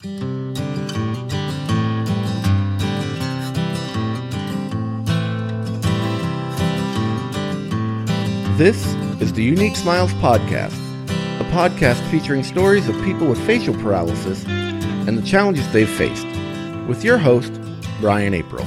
This 0.00 0.14
is 9.20 9.32
the 9.32 9.42
Unique 9.42 9.74
Smiles 9.74 10.12
Podcast, 10.14 10.72
a 11.40 11.44
podcast 11.50 12.00
featuring 12.12 12.44
stories 12.44 12.88
of 12.88 12.94
people 13.02 13.26
with 13.26 13.44
facial 13.44 13.74
paralysis 13.74 14.44
and 14.46 15.18
the 15.18 15.22
challenges 15.22 15.68
they've 15.72 15.90
faced, 15.90 16.26
with 16.86 17.02
your 17.02 17.18
host, 17.18 17.60
Brian 18.00 18.34
April. 18.34 18.64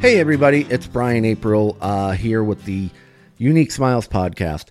Hey, 0.00 0.20
everybody, 0.20 0.64
it's 0.70 0.86
Brian 0.86 1.24
April 1.24 1.76
uh, 1.80 2.12
here 2.12 2.44
with 2.44 2.66
the 2.66 2.88
Unique 3.36 3.72
Smiles 3.72 4.06
Podcast. 4.06 4.66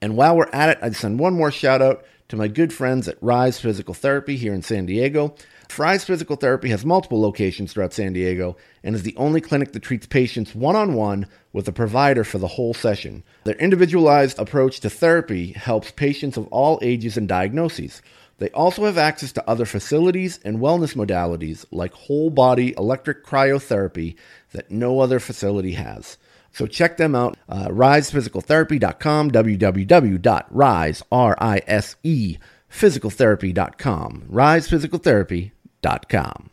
And 0.01 0.17
while 0.17 0.37
we're 0.37 0.49
at 0.53 0.69
it, 0.71 0.79
I'd 0.81 0.95
send 0.95 1.19
one 1.19 1.35
more 1.35 1.51
shout 1.51 1.83
out 1.83 2.05
to 2.29 2.37
my 2.37 2.47
good 2.47 2.75
friends 2.75 3.09
at 3.09 3.17
Rise 3.23 3.59
Physical 3.59 3.95
Therapy 3.95 4.37
here 4.37 4.53
in 4.53 4.61
San 4.61 4.85
Diego. 4.85 5.35
Rise 5.79 6.05
Physical 6.05 6.37
Therapy 6.37 6.69
has 6.69 6.85
multiple 6.85 7.21
locations 7.21 7.73
throughout 7.73 7.95
San 7.95 8.13
Diego 8.13 8.57
and 8.83 8.95
is 8.95 9.03
the 9.03 9.17
only 9.17 9.41
clinic 9.41 9.73
that 9.73 9.83
treats 9.83 10.07
patients 10.07 10.55
one 10.55 10.77
on 10.77 10.93
one 10.93 11.27
with 11.55 11.67
a 11.69 11.73
provider 11.73 12.25
for 12.25 12.37
the 12.37 12.49
whole 12.49 12.75
session. 12.75 13.23
Their 13.45 13.55
individualized 13.55 14.39
approach 14.39 14.81
to 14.81 14.91
therapy 14.91 15.53
helps 15.53 15.91
patients 15.91 16.37
of 16.37 16.47
all 16.49 16.79
ages 16.83 17.17
and 17.17 17.27
diagnoses. 17.27 18.03
They 18.39 18.51
also 18.51 18.85
have 18.85 18.99
access 18.99 19.33
to 19.33 19.49
other 19.49 19.65
facilities 19.65 20.39
and 20.45 20.59
wellness 20.59 20.95
modalities 20.95 21.65
like 21.71 21.93
whole 21.95 22.29
body 22.29 22.75
electric 22.77 23.25
cryotherapy 23.25 24.17
that 24.53 24.71
no 24.71 25.01
other 25.01 25.19
facility 25.19 25.73
has. 25.73 26.19
So 26.53 26.67
check 26.67 26.97
them 26.97 27.15
out, 27.15 27.37
uh, 27.49 27.69
risephysicaltherapy.com, 27.69 29.31
www.rise, 29.31 31.03
R-I-S-E, 31.13 32.39
physicaltherapy.com, 32.71 34.25
risephysicaltherapy.com. 34.31 36.51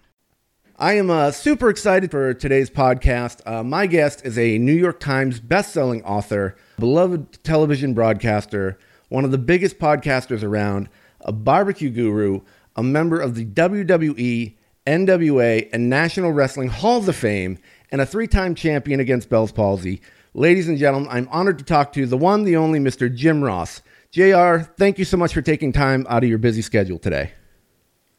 I 0.77 0.93
am 0.93 1.09
uh, 1.09 1.31
super 1.31 1.69
excited 1.69 2.11
for 2.11 2.33
today's 2.33 2.69
podcast. 2.69 3.39
Uh, 3.45 3.63
my 3.63 3.87
guest 3.87 4.25
is 4.25 4.37
a 4.37 4.57
New 4.57 4.73
York 4.73 4.99
Times 4.99 5.39
best-selling 5.39 6.03
author, 6.03 6.57
beloved 6.77 7.41
television 7.45 7.93
broadcaster, 7.93 8.77
one 9.07 9.23
of 9.23 9.31
the 9.31 9.37
biggest 9.37 9.79
podcasters 9.79 10.43
around, 10.43 10.89
a 11.21 11.31
barbecue 11.31 11.89
guru, 11.89 12.41
a 12.75 12.83
member 12.83 13.21
of 13.21 13.35
the 13.35 13.45
WWE, 13.45 14.53
NWA, 14.85 15.69
and 15.71 15.89
National 15.89 16.33
Wrestling 16.33 16.67
Halls 16.67 17.07
of 17.07 17.15
Fame, 17.15 17.57
and 17.95 18.01
a 18.01 18.05
three 18.05 18.27
time 18.27 18.55
champion 18.55 18.99
against 18.99 19.29
Bell's 19.29 19.53
palsy. 19.53 20.01
Ladies 20.33 20.67
and 20.67 20.77
gentlemen, 20.77 21.07
I'm 21.09 21.29
honored 21.31 21.59
to 21.59 21.63
talk 21.63 21.93
to 21.93 22.05
the 22.05 22.17
one, 22.17 22.43
the 22.43 22.57
only 22.57 22.77
Mr. 22.77 23.13
Jim 23.15 23.41
Ross. 23.41 23.81
JR, 24.11 24.57
thank 24.77 24.99
you 24.99 25.05
so 25.05 25.15
much 25.15 25.33
for 25.33 25.41
taking 25.41 25.71
time 25.71 26.05
out 26.09 26.21
of 26.21 26.27
your 26.27 26.37
busy 26.37 26.61
schedule 26.61 26.99
today. 26.99 27.31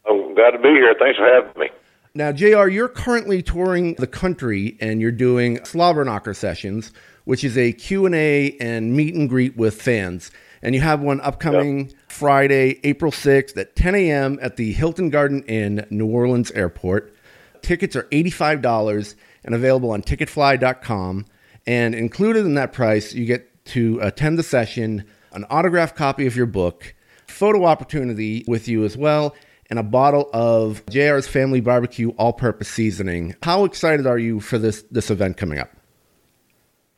I'm 0.09 0.34
glad 0.34 0.53
to 0.53 0.59
be 0.59 0.71
here. 0.71 0.95
Thanks 0.99 1.19
for 1.19 1.27
having 1.27 1.61
me. 1.61 1.69
Now, 2.15 2.33
JR, 2.33 2.69
you're 2.69 2.89
currently 2.89 3.43
touring 3.43 3.97
the 3.97 4.06
country 4.06 4.78
and 4.81 5.03
you're 5.03 5.12
doing 5.12 5.59
Slobberknocker 5.59 6.34
sessions, 6.34 6.91
which 7.25 7.45
is 7.45 7.59
a 7.59 7.73
Q&A 7.73 8.56
and 8.59 8.97
meet 8.97 9.15
and 9.15 9.29
greet 9.29 9.59
with 9.59 9.83
fans. 9.83 10.31
And 10.62 10.75
you 10.75 10.81
have 10.81 11.03
one 11.03 11.21
upcoming 11.21 11.89
yep. 11.89 11.97
Friday, 12.09 12.81
April 12.83 13.12
6th 13.12 13.59
at 13.59 13.77
10 13.77 13.95
a.m. 13.95 14.39
at 14.41 14.56
the 14.56 14.73
Hilton 14.73 15.11
Garden 15.11 15.43
Inn, 15.43 15.87
New 15.91 16.06
Orleans 16.06 16.50
Airport. 16.53 17.12
Tickets 17.61 17.97
are 17.97 18.05
$85 18.05 19.17
and 19.47 19.55
available 19.55 19.91
on 19.93 20.03
ticketfly.com. 20.03 21.25
And 21.67 21.95
included 21.95 22.45
in 22.45 22.55
that 22.55 22.73
price, 22.73 23.15
you 23.15 23.25
get 23.25 23.65
to 23.67 23.99
attend 24.03 24.39
the 24.39 24.43
session, 24.43 25.05
an 25.33 25.45
autographed 25.45 25.97
copy 25.97 26.27
of 26.27 26.37
your 26.37 26.47
book, 26.47 26.95
photo 27.27 27.65
opportunity 27.65 28.45
with 28.47 28.69
you 28.69 28.85
as 28.85 28.97
well, 28.97 29.35
and 29.69 29.79
a 29.79 29.83
bottle 29.83 30.31
of 30.33 30.85
JR's 30.87 31.27
Family 31.27 31.61
Barbecue 31.61 32.11
all-purpose 32.11 32.69
seasoning. 32.69 33.35
How 33.43 33.65
excited 33.65 34.06
are 34.06 34.19
you 34.19 34.39
for 34.41 34.59
this 34.59 34.83
this 34.91 35.11
event 35.11 35.37
coming 35.37 35.59
up? 35.59 35.71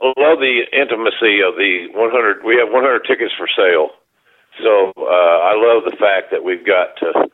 I 0.01 0.13
love 0.17 0.39
the 0.39 0.63
intimacy 0.73 1.41
of 1.41 1.57
the 1.57 1.89
100. 1.95 2.45
We 2.45 2.57
have 2.57 2.71
100 2.71 3.01
tickets 3.09 3.33
for 3.37 3.49
sale, 3.49 3.91
so 4.63 4.93
uh, 4.99 5.03
I 5.03 5.55
love 5.57 5.85
the 5.85 5.97
fact 5.99 6.31
that 6.31 6.45
we've 6.45 6.65
got 6.65 6.97
to, 6.99 7.29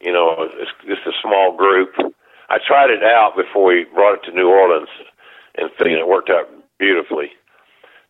you 0.00 0.12
know, 0.12 0.36
it's 0.38 0.70
just 0.86 1.06
a 1.06 1.12
small 1.20 1.56
group 1.56 1.90
I 2.48 2.58
tried 2.62 2.90
it 2.90 3.02
out 3.02 3.34
before 3.36 3.66
we 3.66 3.86
brought 3.92 4.22
it 4.22 4.30
to 4.30 4.32
New 4.32 4.48
Orleans, 4.48 4.88
and 5.58 5.70
it 5.80 6.08
worked 6.08 6.30
out 6.30 6.46
beautifully. 6.78 7.30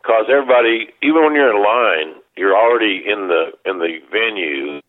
Because 0.03 0.27
everybody, 0.31 0.93
even 1.03 1.25
when 1.25 1.35
you're 1.35 1.51
in 1.51 1.63
line, 1.63 2.21
you're 2.37 2.57
already 2.57 3.03
in 3.07 3.29
the 3.29 3.57
in 3.65 3.79
the 3.79 3.99
venue. 4.13 4.81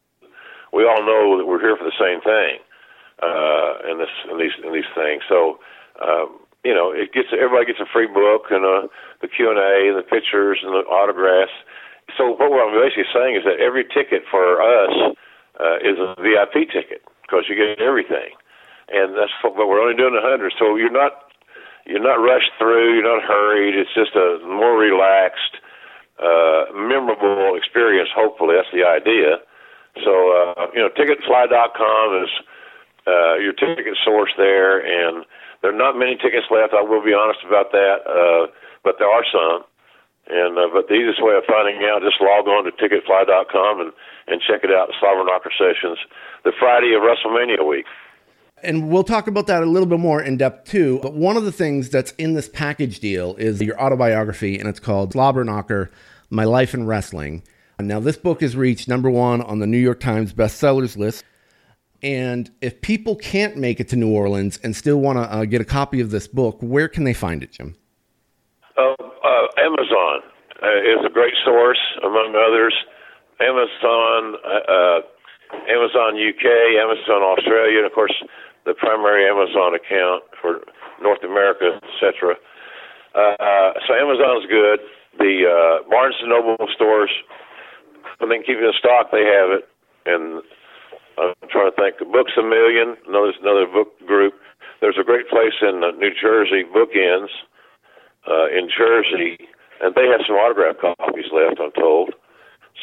We 0.74 0.84
all 0.84 1.02
know 1.02 1.38
that 1.40 1.48
we're 1.48 1.64
here 1.64 1.78
for 1.78 1.88
the 1.88 1.96
same 1.96 2.22
thing, 2.22 2.60
uh, 3.24 3.90
in 3.90 3.98
this 3.98 4.14
in 4.30 4.38
these 4.38 4.54
in 4.62 4.74
these 4.74 4.92
things. 4.94 5.24
So, 5.30 5.58
um, 6.04 6.38
you 6.64 6.76
know, 6.76 6.92
it 6.92 7.14
gets 7.14 7.30
everybody 7.32 7.66
gets 7.66 7.80
a 7.80 7.90
free 7.90 8.06
book 8.06 8.52
and 8.52 8.68
uh, 8.68 8.92
the 9.22 9.32
Q 9.32 9.50
and 9.50 9.58
A 9.58 9.90
and 9.90 9.98
the 9.98 10.06
pictures 10.06 10.60
and 10.62 10.76
the 10.76 10.84
autographs. 10.86 11.56
So 12.16 12.36
what 12.36 12.52
I'm 12.52 12.76
basically 12.76 13.10
saying 13.10 13.36
is 13.36 13.44
that 13.44 13.64
every 13.64 13.84
ticket 13.84 14.24
for 14.30 14.62
us 14.62 15.16
uh, 15.60 15.78
is 15.82 15.98
a 15.98 16.14
VIP 16.20 16.68
ticket 16.70 17.02
because 17.24 17.48
you 17.50 17.56
get 17.56 17.82
everything 17.82 18.36
and 18.90 19.16
that's 19.16 19.32
but 19.42 19.68
we're 19.68 19.82
only 19.82 19.96
doing 19.96 20.16
a 20.16 20.24
hundred, 20.24 20.54
so 20.58 20.76
you're 20.76 20.92
not 20.92 21.28
you're 21.86 22.04
not 22.04 22.20
rushed 22.20 22.52
through, 22.60 22.96
you're 22.96 23.08
not 23.08 23.24
hurried. 23.24 23.76
It's 23.76 23.94
just 23.96 24.16
a 24.16 24.40
more 24.44 24.76
relaxed, 24.76 25.56
uh, 26.20 26.72
memorable 26.76 27.56
experience. 27.56 28.10
Hopefully, 28.16 28.56
that's 28.56 28.72
the 28.72 28.84
idea. 28.84 29.40
So 30.04 30.12
uh, 30.12 30.68
you 30.74 30.80
know, 30.80 30.90
ticketfly.com 30.92 32.24
is 32.24 32.32
uh, 33.08 33.36
your 33.40 33.54
ticket 33.54 33.96
source 34.04 34.32
there, 34.38 34.80
and 34.80 35.26
there 35.62 35.72
are 35.72 35.78
not 35.78 35.98
many 35.98 36.16
tickets 36.16 36.48
left. 36.52 36.74
I 36.74 36.84
will 36.84 37.04
be 37.04 37.16
honest 37.16 37.40
about 37.48 37.72
that, 37.72 38.04
uh, 38.06 38.52
but 38.84 38.96
there 39.00 39.10
are 39.10 39.26
some. 39.32 39.64
And 40.28 40.60
uh, 40.60 40.68
but 40.72 40.92
the 40.92 41.00
easiest 41.00 41.24
way 41.24 41.40
of 41.40 41.48
finding 41.48 41.88
out, 41.88 42.04
just 42.04 42.20
log 42.20 42.52
on 42.52 42.68
to 42.68 42.72
ticketfly.com 42.76 43.80
and 43.80 43.92
and 44.28 44.44
check 44.44 44.68
it 44.68 44.72
out. 44.76 44.92
The 44.92 45.00
Slobberknocker 45.00 45.56
sessions, 45.56 46.00
the 46.44 46.52
Friday 46.60 46.92
of 46.96 47.02
WrestleMania 47.02 47.64
week. 47.64 47.88
And 48.64 48.90
we'll 48.90 49.04
talk 49.04 49.28
about 49.28 49.48
that 49.48 49.62
a 49.62 49.66
little 49.66 49.88
bit 49.88 50.00
more 50.00 50.22
in 50.22 50.38
depth 50.38 50.70
too. 50.70 51.00
But 51.02 51.14
one 51.14 51.38
of 51.38 51.46
the 51.46 51.52
things 51.52 51.90
that's 51.90 52.12
in 52.14 52.34
this 52.34 52.50
package 52.50 53.00
deal 53.00 53.36
is 53.36 53.62
your 53.62 53.80
autobiography, 53.80 54.58
and 54.58 54.68
it's 54.68 54.80
called 54.80 55.14
Slobberknocker 55.14 55.90
My 56.30 56.44
Life 56.44 56.74
in 56.74 56.88
Wrestling. 56.88 57.44
Now, 57.80 58.00
this 58.00 58.18
book 58.18 58.42
has 58.42 58.56
reached 58.56 58.88
number 58.88 59.10
one 59.10 59.42
on 59.42 59.60
the 59.60 59.68
New 59.68 59.78
York 59.78 60.00
Times 60.00 60.34
bestsellers 60.34 60.98
list. 60.98 61.24
And 62.02 62.50
if 62.62 62.82
people 62.82 63.16
can't 63.16 63.58
make 63.58 63.80
it 63.80 63.90
to 63.90 63.96
New 63.96 64.10
Orleans 64.10 64.60
and 64.64 64.76
still 64.76 64.98
want 64.98 65.18
to 65.18 65.32
uh, 65.32 65.46
get 65.46 65.62
a 65.62 65.66
copy 65.66 66.00
of 66.00 66.10
this 66.10 66.28
book, 66.28 66.58
where 66.60 66.88
can 66.88 67.04
they 67.04 67.14
find 67.14 67.44
it, 67.44 67.52
Jim? 67.52 67.76
Uh, 68.76 68.82
uh, 68.82 69.48
Amazon 69.58 70.22
uh, 70.62 70.82
is 70.82 71.06
a 71.06 71.10
great 71.10 71.34
source, 71.46 71.80
among 72.04 72.34
others. 72.36 72.74
Amazon, 73.40 74.36
uh, 74.44 74.72
uh, 74.72 75.02
Amazon 75.70 76.18
UK, 76.18 76.46
Amazon 76.82 77.22
Australia, 77.22 77.78
and 77.78 77.86
of 77.86 77.94
course 77.94 78.14
the 78.68 78.76
primary 78.76 79.24
Amazon 79.24 79.72
account 79.72 80.28
for 80.44 80.60
North 81.00 81.24
America, 81.24 81.80
etc. 81.80 82.36
Uh, 83.16 83.72
so 83.88 83.96
Amazon's 83.96 84.44
good. 84.52 84.84
The 85.18 85.48
uh, 85.48 85.90
Barnes 85.90 86.20
and 86.20 86.30
Noble 86.30 86.60
stores, 86.76 87.10
I 88.20 88.28
think 88.28 88.46
keeping 88.46 88.68
in 88.68 88.76
stock, 88.78 89.10
they 89.10 89.24
have 89.24 89.56
it. 89.56 89.64
And 90.06 90.44
I'm 91.18 91.34
trying 91.50 91.72
to 91.72 91.78
think. 91.80 91.98
Books 92.12 92.36
a 92.38 92.44
Million, 92.44 93.00
another 93.08 93.32
another 93.40 93.66
book 93.66 93.96
group. 94.06 94.36
There's 94.84 95.00
a 95.00 95.08
great 95.08 95.32
place 95.32 95.56
in 95.64 95.82
uh, 95.82 95.96
New 95.98 96.12
Jersey, 96.14 96.68
Bookends, 96.68 97.32
uh, 98.28 98.52
in 98.52 98.70
Jersey, 98.70 99.48
and 99.82 99.96
they 99.96 100.06
have 100.12 100.22
some 100.28 100.36
autograph 100.36 100.78
copies 100.78 101.32
left. 101.32 101.58
I'm 101.64 101.72
told. 101.72 102.14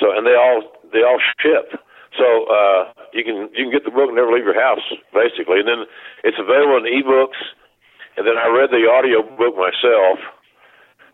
So, 0.01 0.11
and 0.11 0.27
they 0.27 0.35
all 0.35 0.65
they 0.93 1.05
all 1.05 1.21
ship. 1.39 1.79
So 2.19 2.47
uh, 2.47 2.93
you 3.13 3.25
can 3.25 3.51
you 3.55 3.67
can 3.67 3.73
get 3.73 3.85
the 3.85 3.91
book 3.91 4.07
and 4.07 4.17
never 4.17 4.31
leave 4.31 4.47
your 4.47 4.59
house, 4.59 4.85
basically. 5.13 5.59
And 5.59 5.69
then 5.69 5.83
it's 6.23 6.39
available 6.39 6.79
in 6.79 6.87
ebooks, 6.87 7.41
and 8.17 8.27
then 8.27 8.39
I 8.39 8.47
read 8.47 8.71
the 8.71 8.87
audio 8.87 9.23
book 9.23 9.59
myself, 9.59 10.23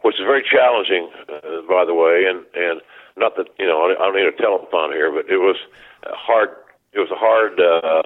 which 0.03 0.21
is 0.21 0.29
very 0.29 0.45
challenging, 0.45 1.09
uh, 1.29 1.65
by 1.65 1.89
the 1.89 1.97
way, 1.97 2.29
and 2.29 2.45
and 2.53 2.81
not 3.17 3.37
that 3.37 3.49
you 3.59 3.65
know 3.67 3.89
I 3.89 3.97
don't 3.97 4.17
need 4.17 4.29
a 4.29 4.37
telethon 4.37 4.93
here, 4.93 5.11
but 5.11 5.25
it 5.33 5.41
was 5.41 5.57
hard. 6.05 6.51
It 6.93 7.01
was 7.01 7.11
a 7.11 7.17
hard 7.17 7.57
uh, 7.57 8.03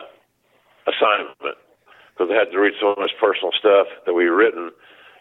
assignment 0.87 1.59
because 2.15 2.31
I 2.31 2.39
had 2.39 2.53
to 2.53 2.61
read 2.61 2.75
so 2.79 2.95
much 2.97 3.11
personal 3.19 3.51
stuff 3.59 3.89
that 4.07 4.15
we 4.15 4.31
written, 4.31 4.71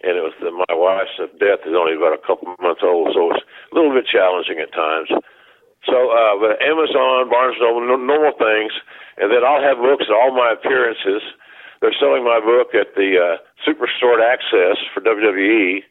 and 0.04 0.14
it 0.14 0.22
was 0.22 0.34
the, 0.38 0.52
my 0.52 0.74
wife's 0.78 1.18
death 1.40 1.66
is 1.66 1.74
only 1.74 1.98
about 1.98 2.14
a 2.14 2.22
couple 2.22 2.54
months 2.62 2.86
old, 2.86 3.10
so 3.14 3.34
it 3.34 3.34
was 3.34 3.42
a 3.42 3.76
little 3.76 3.94
bit 3.94 4.06
challenging 4.06 4.60
at 4.62 4.70
times. 4.74 5.10
So, 5.86 6.12
uh, 6.12 6.40
but 6.40 6.62
Amazon, 6.64 7.28
Barnes 7.28 7.60
and 7.60 7.68
Noble, 7.68 7.84
normal 7.84 8.34
things, 8.40 8.72
and 9.18 9.32
then 9.32 9.44
I'll 9.44 9.62
have 9.62 9.78
books 9.78 10.06
at 10.08 10.16
all 10.16 10.32
my 10.32 10.56
appearances. 10.56 11.22
They're 11.82 11.96
selling 12.00 12.24
my 12.24 12.40
book 12.40 12.72
at 12.72 12.96
the 12.96 13.20
uh, 13.20 13.36
Superstore 13.68 14.24
Access 14.24 14.80
for 14.96 15.04
WWE, 15.04 15.84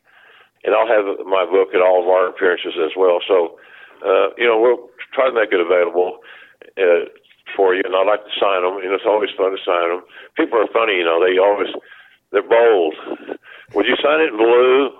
and 0.64 0.72
I'll 0.74 0.88
have 0.88 1.26
my 1.28 1.44
book 1.44 1.76
at 1.76 1.84
all 1.84 2.00
of 2.02 2.08
our 2.08 2.28
appearances 2.28 2.72
as 2.80 2.96
well. 2.96 3.20
So, 3.28 3.60
uh, 4.00 4.32
you 4.38 4.48
know, 4.48 4.56
we'll 4.58 4.88
try 5.12 5.28
to 5.28 5.34
make 5.34 5.52
it 5.52 5.60
available. 5.60 6.18
Uh, 6.78 7.10
for 7.56 7.74
you, 7.74 7.82
and 7.84 7.94
I 7.94 8.04
like 8.04 8.24
to 8.24 8.34
sign 8.40 8.62
them. 8.62 8.80
You 8.82 8.88
know, 8.88 8.96
it's 8.96 9.06
always 9.08 9.30
fun 9.36 9.52
to 9.52 9.60
sign 9.60 9.90
them. 9.90 10.02
People 10.36 10.58
are 10.58 10.70
funny, 10.72 10.96
you 10.96 11.04
know. 11.04 11.20
They 11.20 11.36
always 11.36 11.68
they're 12.30 12.42
bold. 12.46 12.94
Would 13.74 13.86
you 13.86 13.96
sign 14.00 14.20
it 14.20 14.32
in 14.32 14.36
blue 14.36 14.90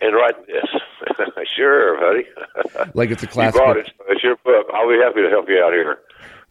and 0.00 0.14
write 0.14 0.46
this? 0.46 0.68
sure, 1.56 1.98
buddy. 2.00 2.26
like 2.94 3.10
it's 3.10 3.22
a 3.22 3.26
classic. 3.26 3.54
You 3.54 3.60
brought 3.60 3.76
it. 3.76 3.90
It's 4.08 4.22
your 4.22 4.36
book. 4.44 4.66
I'll 4.72 4.88
be 4.88 4.98
happy 4.98 5.22
to 5.22 5.30
help 5.30 5.48
you 5.48 5.62
out 5.62 5.72
here. 5.72 5.98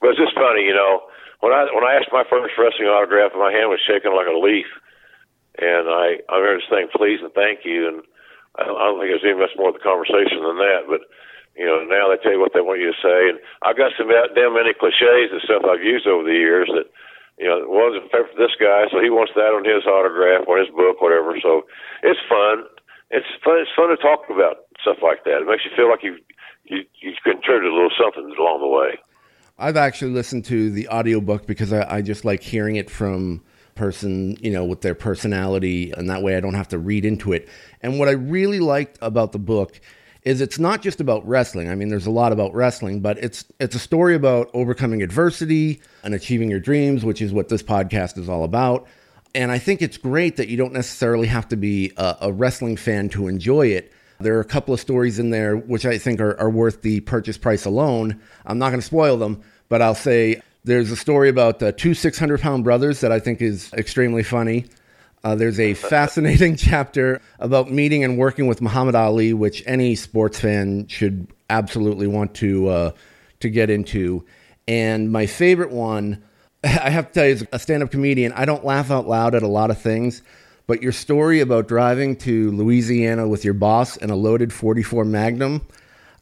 But 0.01 0.11
it's 0.11 0.19
just 0.19 0.35
funny, 0.35 0.63
you 0.63 0.73
know. 0.73 1.01
When 1.39 1.51
I 1.51 1.67
when 1.75 1.83
I 1.83 1.99
asked 1.99 2.11
my 2.11 2.23
first 2.29 2.55
wrestling 2.57 2.87
autograph, 2.87 3.35
my 3.35 3.51
hand 3.51 3.67
was 3.67 3.83
shaking 3.83 4.15
like 4.15 4.31
a 4.31 4.37
leaf, 4.37 4.67
and 5.59 5.91
I 5.91 6.23
I 6.31 6.39
remember 6.39 6.59
just 6.63 6.71
saying 6.71 6.87
please 6.95 7.19
and 7.19 7.33
thank 7.35 7.65
you, 7.67 7.87
and 7.87 8.03
I 8.55 8.63
don't, 8.63 8.77
I 8.79 8.83
don't 8.87 8.97
think 8.99 9.11
there's 9.11 9.27
any 9.27 9.39
much 9.39 9.55
more 9.57 9.73
of 9.73 9.75
the 9.75 9.83
conversation 9.83 10.39
than 10.39 10.57
that, 10.61 10.87
but 10.87 11.03
you 11.55 11.65
know, 11.65 11.85
now 11.85 12.09
they 12.09 12.17
tell 12.21 12.33
you 12.33 12.41
what 12.41 12.53
they 12.53 12.65
want 12.65 12.81
you 12.81 12.89
to 12.89 13.03
say. 13.03 13.29
And 13.29 13.37
I've 13.61 13.77
got 13.77 13.93
some 13.97 14.09
damn 14.09 14.57
many 14.57 14.73
cliches 14.73 15.29
and 15.29 15.41
stuff 15.45 15.65
I've 15.65 15.85
used 15.85 16.09
over 16.09 16.25
the 16.25 16.33
years 16.33 16.69
that, 16.73 16.89
you 17.37 17.45
know, 17.45 17.65
wasn't 17.69 18.09
fair 18.09 18.25
for 18.25 18.37
this 18.37 18.57
guy, 18.57 18.89
so 18.89 19.01
he 19.01 19.13
wants 19.13 19.33
that 19.37 19.53
on 19.53 19.65
his 19.65 19.85
autograph 19.85 20.49
or 20.49 20.57
his 20.57 20.69
book, 20.73 21.01
whatever. 21.01 21.37
So 21.41 21.65
it's 22.01 22.21
fun. 22.25 22.65
It's 23.13 23.27
fun. 23.43 23.59
It's 23.59 23.69
fun 23.75 23.89
to 23.89 23.97
talk 23.97 24.21
about 24.29 24.65
stuff 24.81 24.97
like 25.03 25.23
that. 25.25 25.41
It 25.41 25.47
makes 25.47 25.63
you 25.63 25.71
feel 25.75 25.87
like 25.87 26.01
you 26.01 26.17
you 26.65 26.83
you 26.99 27.13
contributed 27.23 27.71
a 27.71 27.73
little 27.73 27.91
something 27.97 28.23
along 28.37 28.61
the 28.61 28.67
way. 28.67 28.97
I've 29.59 29.77
actually 29.77 30.11
listened 30.11 30.45
to 30.45 30.71
the 30.71 30.87
audiobook 30.89 31.45
because 31.45 31.71
I, 31.71 31.97
I 31.97 32.01
just 32.01 32.25
like 32.25 32.41
hearing 32.41 32.75
it 32.75 32.89
from 32.89 33.43
person, 33.75 34.35
you 34.41 34.51
know, 34.51 34.65
with 34.65 34.81
their 34.81 34.95
personality, 34.95 35.91
and 35.91 36.09
that 36.09 36.23
way 36.23 36.35
I 36.35 36.39
don't 36.39 36.55
have 36.55 36.69
to 36.69 36.79
read 36.79 37.05
into 37.05 37.33
it. 37.33 37.47
And 37.81 37.99
what 37.99 38.07
I 38.07 38.13
really 38.13 38.59
liked 38.59 38.97
about 38.99 39.31
the 39.31 39.39
book 39.39 39.79
is 40.23 40.41
it's 40.41 40.57
not 40.57 40.81
just 40.81 40.99
about 40.99 41.27
wrestling. 41.27 41.69
I 41.69 41.75
mean, 41.75 41.89
there's 41.89 42.07
a 42.07 42.11
lot 42.11 42.31
about 42.31 42.53
wrestling, 42.55 43.01
but 43.01 43.17
it's 43.19 43.45
it's 43.59 43.75
a 43.75 43.79
story 43.79 44.15
about 44.15 44.49
overcoming 44.55 45.03
adversity 45.03 45.81
and 46.03 46.15
achieving 46.15 46.49
your 46.49 46.59
dreams, 46.59 47.05
which 47.05 47.21
is 47.21 47.31
what 47.31 47.49
this 47.49 47.61
podcast 47.61 48.17
is 48.17 48.27
all 48.27 48.43
about. 48.43 48.87
And 49.35 49.51
I 49.51 49.57
think 49.57 49.81
it's 49.81 49.97
great 49.97 50.37
that 50.37 50.47
you 50.47 50.57
don't 50.57 50.73
necessarily 50.73 51.27
have 51.27 51.47
to 51.49 51.55
be 51.55 51.91
a, 51.97 52.17
a 52.21 52.31
wrestling 52.31 52.77
fan 52.77 53.09
to 53.09 53.27
enjoy 53.27 53.67
it. 53.67 53.91
There 54.19 54.37
are 54.37 54.41
a 54.41 54.45
couple 54.45 54.73
of 54.73 54.79
stories 54.79 55.19
in 55.19 55.31
there 55.31 55.57
which 55.57 55.85
I 55.85 55.97
think 55.97 56.21
are, 56.21 56.39
are 56.39 56.49
worth 56.49 56.81
the 56.81 56.99
purchase 57.01 57.37
price 57.37 57.65
alone. 57.65 58.21
I'm 58.45 58.59
not 58.59 58.69
going 58.69 58.79
to 58.79 58.85
spoil 58.85 59.17
them, 59.17 59.41
but 59.69 59.81
I'll 59.81 59.95
say 59.95 60.41
there's 60.63 60.91
a 60.91 60.95
story 60.95 61.29
about 61.29 61.59
the 61.59 61.71
two 61.71 61.93
600 61.93 62.39
pound 62.39 62.63
brothers 62.63 63.01
that 63.01 63.11
I 63.11 63.19
think 63.19 63.41
is 63.41 63.73
extremely 63.73 64.23
funny. 64.23 64.65
Uh, 65.23 65.35
there's 65.35 65.59
a 65.59 65.73
fascinating 65.73 66.55
chapter 66.55 67.21
about 67.39 67.71
meeting 67.71 68.03
and 68.03 68.17
working 68.17 68.47
with 68.47 68.61
Muhammad 68.61 68.95
Ali, 68.95 69.33
which 69.33 69.63
any 69.65 69.95
sports 69.95 70.39
fan 70.39 70.87
should 70.87 71.27
absolutely 71.49 72.07
want 72.07 72.35
to 72.35 72.67
uh, 72.67 72.91
to 73.39 73.49
get 73.49 73.69
into. 73.69 74.25
And 74.67 75.11
my 75.11 75.25
favorite 75.25 75.71
one, 75.71 76.23
I 76.83 76.89
have 76.89 77.07
to 77.07 77.13
tell 77.13 77.25
you, 77.25 77.33
as 77.33 77.47
a 77.51 77.59
stand-up 77.59 77.91
comedian, 77.91 78.31
I 78.33 78.45
don't 78.45 78.63
laugh 78.63 78.89
out 78.89 79.07
loud 79.07 79.35
at 79.35 79.43
a 79.43 79.47
lot 79.47 79.69
of 79.69 79.77
things, 79.77 80.21
but 80.65 80.81
your 80.81 80.91
story 80.91 81.41
about 81.41 81.67
driving 81.67 82.15
to 82.17 82.51
Louisiana 82.51 83.27
with 83.27 83.43
your 83.43 83.53
boss 83.53 83.97
and 83.97 84.11
a 84.11 84.15
loaded 84.15 84.53
44 84.53 85.03
Magnum, 85.05 85.65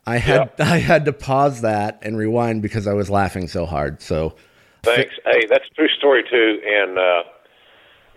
I 0.06 0.18
had 0.18 0.52
yeah. 0.58 0.72
I 0.74 0.78
had 0.78 1.06
to 1.06 1.14
pause 1.14 1.62
that 1.62 2.00
and 2.02 2.18
rewind 2.18 2.62
because 2.62 2.88
I 2.88 2.94
was 2.94 3.10
laughing 3.10 3.48
so 3.48 3.66
hard. 3.66 4.02
So, 4.02 4.36
thanks. 4.82 5.14
Hey, 5.26 5.46
that's 5.48 5.66
a 5.72 5.76
true 5.76 5.90
story 5.90 6.24
too, 6.24 6.60
and 6.66 6.98
uh, 6.98 7.24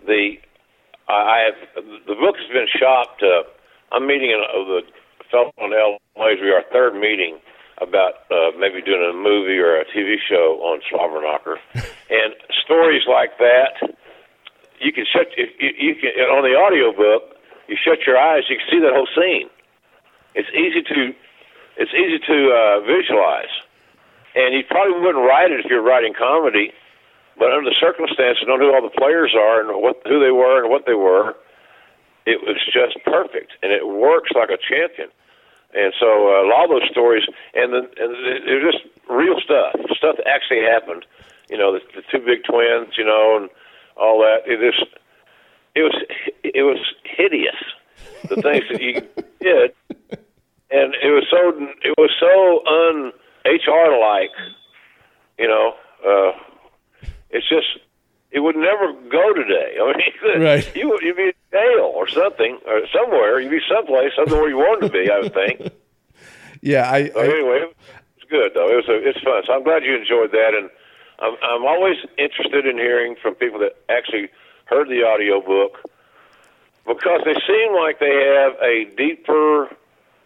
the 0.07 0.37
I 1.07 1.45
have 1.45 1.85
the 2.07 2.15
book 2.15 2.35
has 2.37 2.47
been 2.51 2.67
shopped. 2.79 3.21
Uh, 3.21 3.43
I'm 3.91 4.07
meeting 4.07 4.31
a, 4.31 4.65
the 4.65 4.81
fellow 5.29 5.51
in 5.59 5.73
L.A. 5.73 6.35
We 6.41 6.51
our 6.51 6.63
third 6.71 6.95
meeting 6.95 7.37
about 7.81 8.25
uh, 8.31 8.55
maybe 8.57 8.81
doing 8.81 9.03
a 9.03 9.13
movie 9.13 9.59
or 9.59 9.79
a 9.79 9.85
TV 9.85 10.15
show 10.27 10.59
on 10.63 10.79
Slobberknocker, 10.91 11.57
and 12.09 12.33
stories 12.63 13.03
like 13.07 13.37
that. 13.39 13.95
You 14.79 14.91
can 14.91 15.05
shut 15.11 15.27
if 15.37 15.49
you, 15.59 15.71
you 15.77 15.95
can 15.95 16.11
on 16.31 16.43
the 16.43 16.57
audio 16.57 16.91
book. 16.95 17.35
You 17.67 17.77
shut 17.81 18.05
your 18.05 18.17
eyes, 18.17 18.43
you 18.49 18.57
can 18.57 18.67
see 18.69 18.79
that 18.79 18.93
whole 18.93 19.09
scene. 19.15 19.49
It's 20.35 20.49
easy 20.53 20.83
to 20.83 21.13
it's 21.77 21.91
easy 21.91 22.19
to 22.19 22.37
uh, 22.51 22.79
visualize, 22.85 23.51
and 24.35 24.53
you 24.53 24.63
probably 24.69 24.99
wouldn't 24.99 25.25
write 25.25 25.51
it 25.51 25.59
if 25.59 25.65
you're 25.65 25.83
writing 25.83 26.13
comedy 26.17 26.71
but 27.37 27.51
under 27.51 27.69
the 27.69 27.75
circumstances, 27.79 28.43
knowing 28.47 28.61
who 28.61 28.73
all 28.73 28.81
the 28.81 28.95
players 28.95 29.35
are 29.35 29.59
and 29.59 29.81
what 29.81 29.99
who 30.07 30.19
they 30.23 30.31
were 30.31 30.63
and 30.63 30.71
what 30.71 30.85
they 30.85 30.95
were, 30.95 31.35
it 32.25 32.39
was 32.41 32.57
just 32.71 32.97
perfect, 33.03 33.51
and 33.61 33.71
it 33.71 33.87
works 33.87 34.31
like 34.33 34.49
a 34.49 34.57
champion. 34.57 35.11
And 35.73 35.93
so 35.99 36.07
uh, 36.07 36.45
a 36.45 36.47
lot 36.47 36.65
of 36.65 36.69
those 36.69 36.89
stories, 36.89 37.23
and 37.53 37.73
the, 37.73 37.79
and 37.97 38.47
they're 38.47 38.71
just 38.71 38.83
real 39.09 39.39
stuff, 39.43 39.75
stuff 39.97 40.17
that 40.17 40.27
actually 40.27 40.61
happened. 40.61 41.05
You 41.49 41.57
know, 41.57 41.73
the, 41.73 41.79
the 41.95 42.01
two 42.11 42.25
big 42.25 42.43
twins, 42.43 42.97
you 42.97 43.05
know, 43.05 43.37
and 43.37 43.49
all 43.97 44.19
that. 44.19 44.43
It 44.45 44.63
is, 44.63 44.73
it 45.75 45.81
was, 45.81 46.03
it 46.43 46.63
was 46.63 46.79
hideous. 47.03 47.55
The 48.29 48.41
things 48.41 48.65
that 48.71 48.81
you 48.81 48.93
did, 49.41 49.73
and 50.71 50.95
it 51.03 51.11
was 51.11 51.25
so, 51.29 51.53
it 51.83 51.93
was 51.97 52.11
so 52.19 52.65
un 52.65 53.11
HR 53.45 53.99
like. 53.99 54.31
You 55.37 55.49
know, 55.49 55.73
uh, 56.07 56.31
it's 57.29 57.47
just 57.49 57.67
it 58.31 58.39
would 58.39 58.55
never 58.55 58.93
go 59.09 59.33
today. 59.33 59.77
I 59.81 60.37
mean, 60.37 60.41
right. 60.41 60.75
you 60.75 60.97
you'd 61.01 61.15
be 61.15 61.23
in 61.23 61.33
jail 61.51 61.91
or 61.95 62.07
something 62.07 62.59
or 62.65 62.81
somewhere. 62.93 63.39
You'd 63.39 63.51
be 63.51 63.61
someplace, 63.69 64.11
somewhere 64.15 64.49
you 64.49 64.57
wanted 64.57 64.87
to 64.87 64.93
be. 64.93 65.09
I 65.09 65.19
would 65.19 65.33
think. 65.33 65.73
yeah, 66.61 66.91
I, 66.91 67.09
so 67.09 67.19
anyway, 67.19 67.65
it's 68.17 68.29
good 68.29 68.51
though. 68.53 68.69
It 68.69 68.75
was 68.75 68.89
a, 68.89 69.07
it's 69.07 69.21
fun. 69.21 69.43
So 69.47 69.53
I'm 69.53 69.63
glad 69.63 69.83
you 69.83 69.95
enjoyed 69.95 70.31
that, 70.31 70.53
and 70.53 70.69
I'm 71.19 71.35
I'm 71.41 71.65
always 71.65 71.97
interested 72.17 72.65
in 72.65 72.77
hearing 72.77 73.15
from 73.21 73.35
people 73.35 73.59
that 73.59 73.77
actually 73.89 74.29
heard 74.65 74.89
the 74.89 75.03
audio 75.03 75.41
book 75.41 75.77
because 76.85 77.21
they 77.25 77.33
seem 77.47 77.75
like 77.75 77.99
they 77.99 78.13
have 78.35 78.53
a 78.61 78.85
deeper 78.95 79.69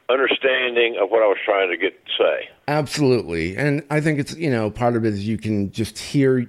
understanding 0.10 0.98
of 1.00 1.10
what 1.10 1.22
I 1.22 1.27
was 1.27 1.38
trying 1.46 1.70
to 1.70 1.77
get 1.77 2.06
to 2.06 2.12
say. 2.18 2.50
Absolutely. 2.68 3.56
And 3.56 3.84
I 3.89 4.01
think 4.01 4.20
it's, 4.20 4.36
you 4.36 4.50
know, 4.50 4.70
part 4.70 4.96
of 4.96 5.06
it 5.06 5.13
is 5.13 5.27
you 5.27 5.38
can 5.38 5.72
just 5.72 5.98
hear 6.00 6.48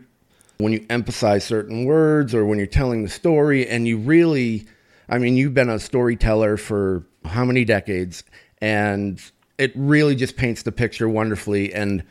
when 0.61 0.73
you 0.73 0.85
emphasize 0.91 1.45
certain 1.45 1.85
words 1.85 2.35
or 2.35 2.45
when 2.45 2.59
you're 2.59 2.67
telling 2.67 3.03
the 3.03 3.09
story 3.09 3.67
and 3.67 3.89
you 3.89 3.99
really 3.99 4.67
I 5.09 5.19
mean 5.19 5.37
you've 5.37 5.55
been 5.55 5.71
a 5.71 5.79
storyteller 5.79 6.57
for 6.57 7.05
how 7.25 7.45
many 7.45 7.65
decades? 7.65 8.25
And 8.61 9.21
it 9.59 9.73
really 9.75 10.15
just 10.15 10.37
paints 10.37 10.63
the 10.63 10.73
picture 10.73 11.09
wonderfully. 11.09 11.73
And 11.73 12.05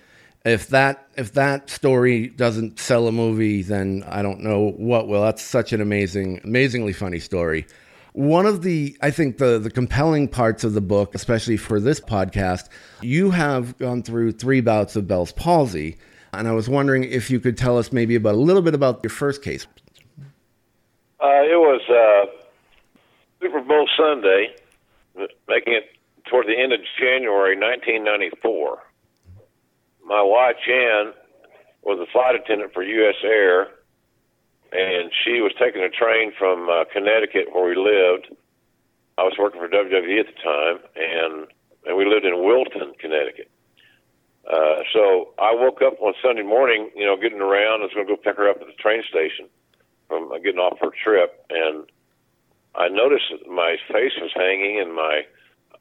if 0.45 0.67
that 0.69 1.07
if 1.15 1.33
that 1.33 1.69
story 1.69 2.27
doesn't 2.27 2.79
sell 2.79 3.07
a 3.07 3.11
movie 3.11 3.61
then 3.61 4.03
I 4.07 4.21
don't 4.21 4.41
know 4.41 4.71
what 4.71 5.07
will. 5.07 5.21
That's 5.21 5.41
such 5.41 5.73
an 5.73 5.81
amazing 5.81 6.41
amazingly 6.43 6.93
funny 6.93 7.19
story. 7.19 7.67
One 8.13 8.45
of 8.45 8.63
the 8.63 8.97
I 9.01 9.11
think 9.11 9.37
the 9.37 9.59
the 9.59 9.69
compelling 9.69 10.27
parts 10.27 10.63
of 10.63 10.73
the 10.73 10.81
book 10.81 11.13
especially 11.13 11.57
for 11.57 11.79
this 11.79 11.99
podcast 11.99 12.69
you 13.01 13.31
have 13.31 13.77
gone 13.77 14.01
through 14.01 14.31
3 14.33 14.61
bouts 14.61 14.95
of 14.95 15.07
Bell's 15.07 15.31
palsy 15.31 15.97
and 16.33 16.47
I 16.47 16.51
was 16.51 16.69
wondering 16.69 17.03
if 17.03 17.29
you 17.29 17.39
could 17.39 17.57
tell 17.57 17.77
us 17.77 17.91
maybe 17.91 18.15
about 18.15 18.35
a 18.35 18.37
little 18.37 18.61
bit 18.61 18.73
about 18.73 19.01
your 19.03 19.09
first 19.09 19.41
case. 19.41 19.67
Uh, 21.21 21.43
it 21.43 21.59
was 21.59 21.81
uh, 21.89 22.31
Super 23.41 23.61
Bowl 23.61 23.87
Sunday, 23.97 24.55
making 25.47 25.73
it 25.73 25.91
toward 26.29 26.47
the 26.47 26.57
end 26.57 26.71
of 26.71 26.79
January 26.99 27.57
1994. 27.57 28.79
My 30.05 30.21
wife 30.21 30.55
Jan 30.65 31.13
was 31.83 31.99
a 31.99 32.11
flight 32.11 32.35
attendant 32.35 32.73
for 32.73 32.83
U.S. 32.83 33.15
Air, 33.23 33.67
and 34.71 35.11
she 35.23 35.41
was 35.41 35.51
taking 35.59 35.81
a 35.81 35.89
train 35.89 36.31
from 36.37 36.69
uh, 36.69 36.85
Connecticut, 36.91 37.47
where 37.53 37.67
we 37.67 37.75
lived. 37.75 38.33
I 39.17 39.23
was 39.23 39.33
working 39.37 39.59
for 39.59 39.67
WWE 39.67 40.19
at 40.19 40.27
the 40.27 40.41
time, 40.41 40.77
and 40.95 41.47
and 41.85 41.97
we 41.97 42.05
lived 42.05 42.25
in 42.25 42.43
Wilton, 42.43 42.93
Connecticut. 42.99 43.49
Uh, 44.49 44.81
so 44.93 45.29
I 45.37 45.53
woke 45.53 45.81
up 45.81 46.01
on 46.01 46.13
Sunday 46.23 46.41
morning, 46.41 46.89
you 46.95 47.05
know, 47.05 47.15
getting 47.15 47.39
around. 47.39 47.81
I 47.81 47.85
was 47.85 47.93
going 47.93 48.07
to 48.07 48.15
go 48.15 48.17
pick 48.17 48.37
her 48.37 48.49
up 48.49 48.57
at 48.61 48.67
the 48.67 48.73
train 48.73 49.03
station 49.07 49.47
from 50.07 50.31
uh, 50.31 50.39
getting 50.39 50.59
off 50.59 50.79
her 50.81 50.89
trip, 51.03 51.45
and 51.51 51.85
I 52.73 52.89
noticed 52.89 53.25
that 53.31 53.47
my 53.47 53.77
face 53.91 54.13
was 54.19 54.31
hanging 54.33 54.79
and 54.81 54.95
my, 54.95 55.21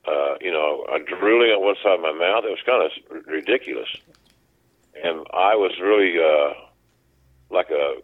uh, 0.07 0.37
you 0.43 0.53
know, 0.53 0.85
uh, 0.93 0.99
drooling 0.99 1.51
on 1.51 1.65
one 1.65 1.77
side 1.83 1.95
of 1.95 2.01
my 2.01 2.13
mouth. 2.13 2.45
It 2.45 2.53
was 2.53 2.65
kind 2.67 2.85
of 2.85 3.27
ridiculous, 3.27 3.89
and 5.03 5.21
I 5.33 5.57
was 5.57 5.73
really 5.81 6.21
uh, 6.21 6.53
like 7.51 7.71
a, 7.71 7.95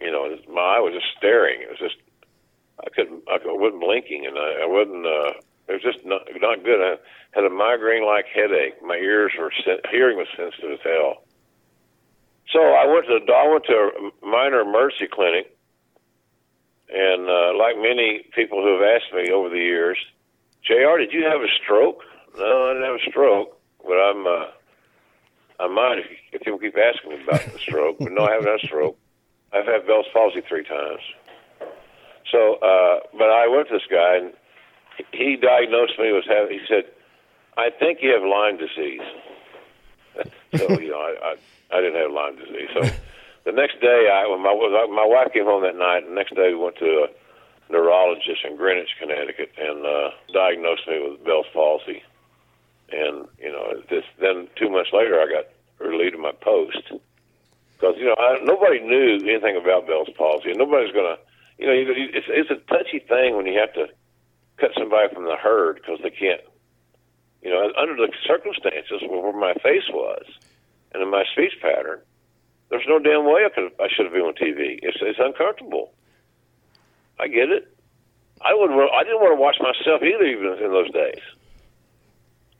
you 0.00 0.10
know, 0.10 0.34
my 0.48 0.76
eye 0.76 0.80
was 0.80 0.94
just 0.94 1.12
staring. 1.18 1.60
It 1.60 1.68
was 1.68 1.78
just 1.78 1.96
I 2.80 2.88
couldn't, 2.88 3.22
I 3.28 3.38
wasn't 3.44 3.82
blinking, 3.82 4.24
and 4.26 4.38
I, 4.38 4.62
I 4.62 4.66
wasn't. 4.66 5.06
Uh, 5.06 5.32
it 5.68 5.72
was 5.72 5.82
just 5.82 6.04
not 6.04 6.22
not 6.40 6.64
good. 6.64 6.80
I 6.80 6.96
had 7.32 7.44
a 7.44 7.50
migraine-like 7.50 8.26
headache. 8.26 8.82
My 8.82 8.96
ears 8.96 9.32
were 9.38 9.52
hearing 9.90 10.16
was 10.16 10.28
sensitive 10.36 10.72
as 10.72 10.80
hell. 10.82 11.24
So 12.52 12.60
I 12.60 12.86
went 12.86 13.06
to 13.06 13.32
I 13.32 13.48
went 13.48 13.64
to 13.66 13.74
a 13.74 14.26
minor 14.26 14.60
emergency 14.60 15.08
clinic, 15.10 15.56
and 16.92 17.28
uh, 17.28 17.56
like 17.58 17.76
many 17.76 18.26
people 18.34 18.62
who 18.62 18.74
have 18.74 18.82
asked 18.82 19.12
me 19.14 19.32
over 19.32 19.48
the 19.48 19.58
years, 19.58 19.98
JR, 20.62 20.98
did 20.98 21.12
you 21.12 21.24
have 21.24 21.40
a 21.40 21.48
stroke? 21.62 22.02
No, 22.36 22.66
I 22.66 22.74
didn't 22.74 22.88
have 22.88 23.00
a 23.00 23.10
stroke, 23.10 23.58
but 23.82 23.94
I'm 23.94 24.26
uh, 24.26 24.46
I 25.60 25.68
might 25.68 25.98
if, 25.98 26.06
if 26.32 26.42
people 26.42 26.58
keep 26.58 26.76
asking 26.76 27.10
me 27.10 27.22
about 27.22 27.40
the 27.52 27.58
stroke. 27.58 27.96
But 27.98 28.12
no, 28.12 28.26
I 28.26 28.32
haven't 28.32 28.46
had 28.46 28.60
a 28.62 28.66
stroke. 28.66 28.98
I've 29.52 29.66
had 29.66 29.86
Bell's 29.86 30.06
palsy 30.12 30.42
three 30.48 30.64
times. 30.64 31.00
So, 32.30 32.54
uh, 32.56 33.00
but 33.12 33.30
I 33.30 33.46
went 33.46 33.68
to 33.68 33.74
this 33.74 33.86
guy, 33.88 34.16
and 34.16 34.32
he 35.12 35.36
diagnosed 35.36 35.98
me 35.98 36.12
with 36.12 36.24
having. 36.26 36.58
He 36.58 36.64
said, 36.68 36.84
"I 37.56 37.70
think 37.70 38.00
you 38.02 38.12
have 38.12 38.22
Lyme 38.22 38.56
disease." 38.56 39.06
so 40.56 40.80
you 40.80 40.90
know, 40.90 41.00
I, 41.00 41.34
I 41.34 41.76
I 41.76 41.80
didn't 41.80 42.00
have 42.00 42.10
Lyme 42.10 42.36
disease. 42.36 42.68
So 42.74 42.82
the 43.44 43.52
next 43.52 43.80
day, 43.80 44.08
I 44.12 44.26
when 44.28 44.42
my 44.42 44.54
my 44.90 45.06
wife 45.06 45.32
came 45.32 45.44
home 45.44 45.62
that 45.62 45.76
night. 45.76 46.06
The 46.06 46.14
next 46.14 46.34
day, 46.34 46.48
we 46.50 46.56
went 46.56 46.76
to 46.76 47.06
a 47.06 47.72
neurologist 47.72 48.44
in 48.44 48.56
Greenwich, 48.56 48.90
Connecticut, 49.00 49.52
and 49.58 49.84
uh, 49.84 50.10
diagnosed 50.32 50.86
me 50.86 51.00
with 51.00 51.24
Bell's 51.24 51.46
palsy. 51.52 52.02
And 52.92 53.26
you 53.38 53.50
know, 53.50 53.82
this 53.90 54.04
then 54.20 54.48
two 54.56 54.70
months 54.70 54.90
later, 54.92 55.20
I 55.20 55.26
got 55.26 55.46
relieved 55.78 56.14
of 56.14 56.20
my 56.20 56.32
post 56.32 56.92
because 57.74 57.96
you 57.98 58.04
know 58.04 58.16
I, 58.18 58.38
nobody 58.42 58.80
knew 58.80 59.18
anything 59.28 59.56
about 59.56 59.86
Bell's 59.86 60.10
palsy, 60.16 60.50
and 60.50 60.58
nobody's 60.58 60.92
to 60.92 61.18
you 61.58 61.66
know, 61.66 61.72
it's 61.74 62.26
it's 62.28 62.50
a 62.50 62.56
touchy 62.72 62.98
thing 62.98 63.36
when 63.36 63.46
you 63.46 63.58
have 63.58 63.72
to 63.74 63.86
cut 64.58 64.70
somebody 64.78 65.12
from 65.12 65.24
the 65.24 65.36
herd 65.36 65.76
because 65.76 66.00
they 66.02 66.10
can't. 66.10 66.40
You 67.42 67.50
know, 67.50 67.72
under 67.76 67.94
the 67.94 68.10
circumstances 68.26 69.02
where 69.06 69.32
my 69.32 69.52
face 69.54 69.88
was 69.90 70.24
and 70.92 71.02
in 71.02 71.10
my 71.10 71.24
speech 71.32 71.52
pattern, 71.60 72.00
there's 72.70 72.86
no 72.88 72.98
damn 72.98 73.26
way 73.26 73.44
I 73.44 73.50
could 73.54 73.70
I 73.80 73.88
should 73.88 74.06
have 74.06 74.14
been 74.14 74.22
on 74.22 74.34
TV. 74.34 74.78
It's 74.82 74.98
it's 75.00 75.18
uncomfortable. 75.20 75.92
I 77.20 77.28
get 77.28 77.50
it. 77.50 77.70
I 78.40 78.54
would 78.54 78.70
I 78.70 79.04
didn't 79.04 79.20
want 79.20 79.36
to 79.36 79.40
watch 79.40 79.56
myself 79.60 80.02
either, 80.02 80.24
even 80.24 80.58
in 80.64 80.72
those 80.72 80.90
days. 80.90 81.22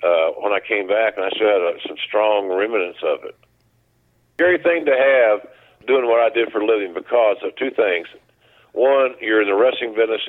Uh, 0.03 0.37
when 0.37 0.53
I 0.53 0.61
came 0.61 0.87
back, 0.87 1.17
and 1.17 1.25
I 1.25 1.31
still 1.31 1.49
had 1.49 1.63
uh, 1.63 1.79
some 1.89 1.97
strong 2.07 2.49
remnants 2.49 2.99
of 3.03 3.25
it. 3.25 3.37
Scary 4.35 4.59
thing 4.59 4.85
to 4.85 4.93
have 4.93 5.49
doing 5.87 6.07
what 6.07 6.21
I 6.21 6.29
did 6.29 6.53
for 6.53 6.61
a 6.61 6.67
living 6.67 6.93
because 6.93 7.39
of 7.43 7.57
two 7.57 7.71
things. 7.71 8.09
One, 8.75 9.15
you're 9.21 9.41
in 9.41 9.47
the 9.49 9.55
wrestling 9.55 9.95
business. 9.95 10.21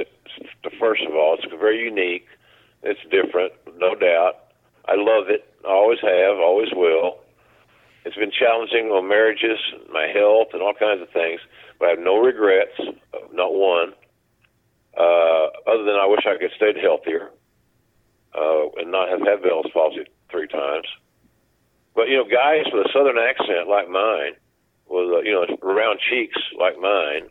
First 0.79 1.01
of 1.01 1.15
all, 1.15 1.33
it's 1.33 1.45
very 1.59 1.83
unique. 1.83 2.27
It's 2.83 3.01
different, 3.09 3.53
no 3.77 3.95
doubt. 3.95 4.53
I 4.85 4.93
love 4.93 5.29
it. 5.29 5.49
I 5.65 5.71
always 5.71 5.97
have, 6.01 6.37
always 6.37 6.69
will. 6.71 7.17
It's 8.05 8.15
been 8.15 8.31
challenging 8.31 8.93
on 8.93 9.09
marriages, 9.09 9.57
my 9.91 10.05
health, 10.13 10.53
and 10.53 10.61
all 10.61 10.75
kinds 10.77 11.01
of 11.01 11.09
things, 11.09 11.41
but 11.79 11.87
I 11.87 11.89
have 11.97 11.99
no 11.99 12.21
regrets, 12.21 12.77
not 13.33 13.51
one. 13.51 13.93
Uh, 14.95 15.49
other 15.65 15.83
than 15.83 15.97
I 15.97 16.05
wish 16.05 16.21
I 16.29 16.37
could 16.37 16.51
stayed 16.55 16.77
healthier 16.77 17.31
uh, 18.37 18.69
and 18.77 18.91
not 18.91 19.09
have 19.09 19.21
had 19.25 19.41
Bell's 19.41 19.65
palsy 19.73 20.05
three 20.29 20.47
times. 20.47 20.85
But 21.95 22.09
you 22.09 22.17
know, 22.17 22.25
guys 22.25 22.65
with 22.71 22.85
a 22.85 22.89
southern 22.93 23.17
accent 23.17 23.67
like 23.67 23.89
mine, 23.89 24.37
with 24.87 25.09
uh, 25.09 25.19
you 25.21 25.33
know 25.33 25.47
round 25.63 25.99
cheeks 25.99 26.37
like 26.59 26.79
mine, 26.79 27.27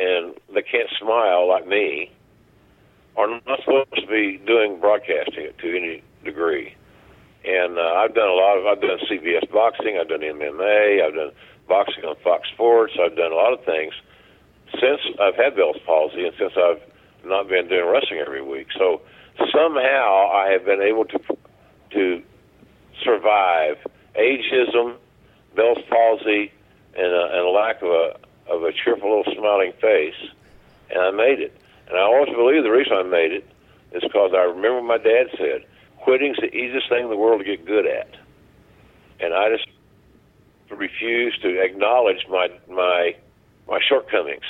and 0.00 0.34
they 0.54 0.62
can't 0.62 0.88
smile 0.98 1.48
like 1.48 1.66
me 1.68 2.10
are 3.16 3.28
not 3.28 3.60
supposed 3.64 3.94
to 3.96 4.06
be 4.06 4.40
doing 4.46 4.80
broadcasting 4.80 5.50
to 5.60 5.76
any 5.76 6.02
degree. 6.24 6.74
And 7.44 7.78
uh, 7.78 8.00
I've 8.00 8.14
done 8.14 8.28
a 8.28 8.32
lot 8.32 8.58
of, 8.58 8.66
I've 8.66 8.80
done 8.80 8.98
CBS 9.10 9.50
boxing, 9.52 9.98
I've 10.00 10.08
done 10.08 10.20
MMA, 10.20 11.04
I've 11.04 11.14
done 11.14 11.32
boxing 11.68 12.04
on 12.04 12.16
Fox 12.22 12.48
Sports, 12.52 12.94
I've 13.00 13.16
done 13.16 13.32
a 13.32 13.34
lot 13.34 13.52
of 13.52 13.64
things 13.64 13.92
since 14.74 15.00
I've 15.20 15.34
had 15.34 15.56
Bell's 15.56 15.80
palsy 15.84 16.24
and 16.24 16.34
since 16.38 16.52
I've 16.56 16.80
not 17.24 17.48
been 17.48 17.68
doing 17.68 17.86
wrestling 17.90 18.20
every 18.24 18.42
week. 18.42 18.68
So 18.78 19.02
somehow 19.52 20.30
I 20.32 20.50
have 20.52 20.64
been 20.64 20.82
able 20.82 21.04
to 21.06 21.18
to 21.92 22.22
survive 23.02 23.76
ageism, 24.16 24.96
Bell's 25.56 25.82
palsy, 25.88 26.52
and 26.94 27.12
a, 27.12 27.24
and 27.32 27.46
a 27.46 27.50
lack 27.50 27.82
of 27.82 27.88
a 27.88 28.19
of 28.50 28.64
a 28.64 28.72
cheerful 28.72 29.16
little 29.16 29.32
smiling 29.34 29.72
face, 29.80 30.18
and 30.90 31.00
I 31.00 31.10
made 31.10 31.40
it. 31.40 31.56
And 31.88 31.96
I 31.96 32.02
always 32.02 32.28
believe 32.34 32.62
the 32.62 32.70
reason 32.70 32.92
I 32.92 33.02
made 33.02 33.32
it 33.32 33.46
is 33.92 34.02
because 34.02 34.32
I 34.34 34.42
remember 34.42 34.82
my 34.82 34.98
dad 34.98 35.28
said, 35.36 35.64
"Quitting's 35.98 36.36
the 36.38 36.54
easiest 36.54 36.88
thing 36.88 37.04
in 37.04 37.10
the 37.10 37.16
world 37.16 37.40
to 37.40 37.44
get 37.44 37.64
good 37.64 37.86
at," 37.86 38.08
and 39.20 39.34
I 39.34 39.48
just 39.50 39.66
refused 40.70 41.42
to 41.42 41.60
acknowledge 41.60 42.26
my 42.28 42.48
my 42.68 43.14
my 43.68 43.80
shortcomings. 43.88 44.44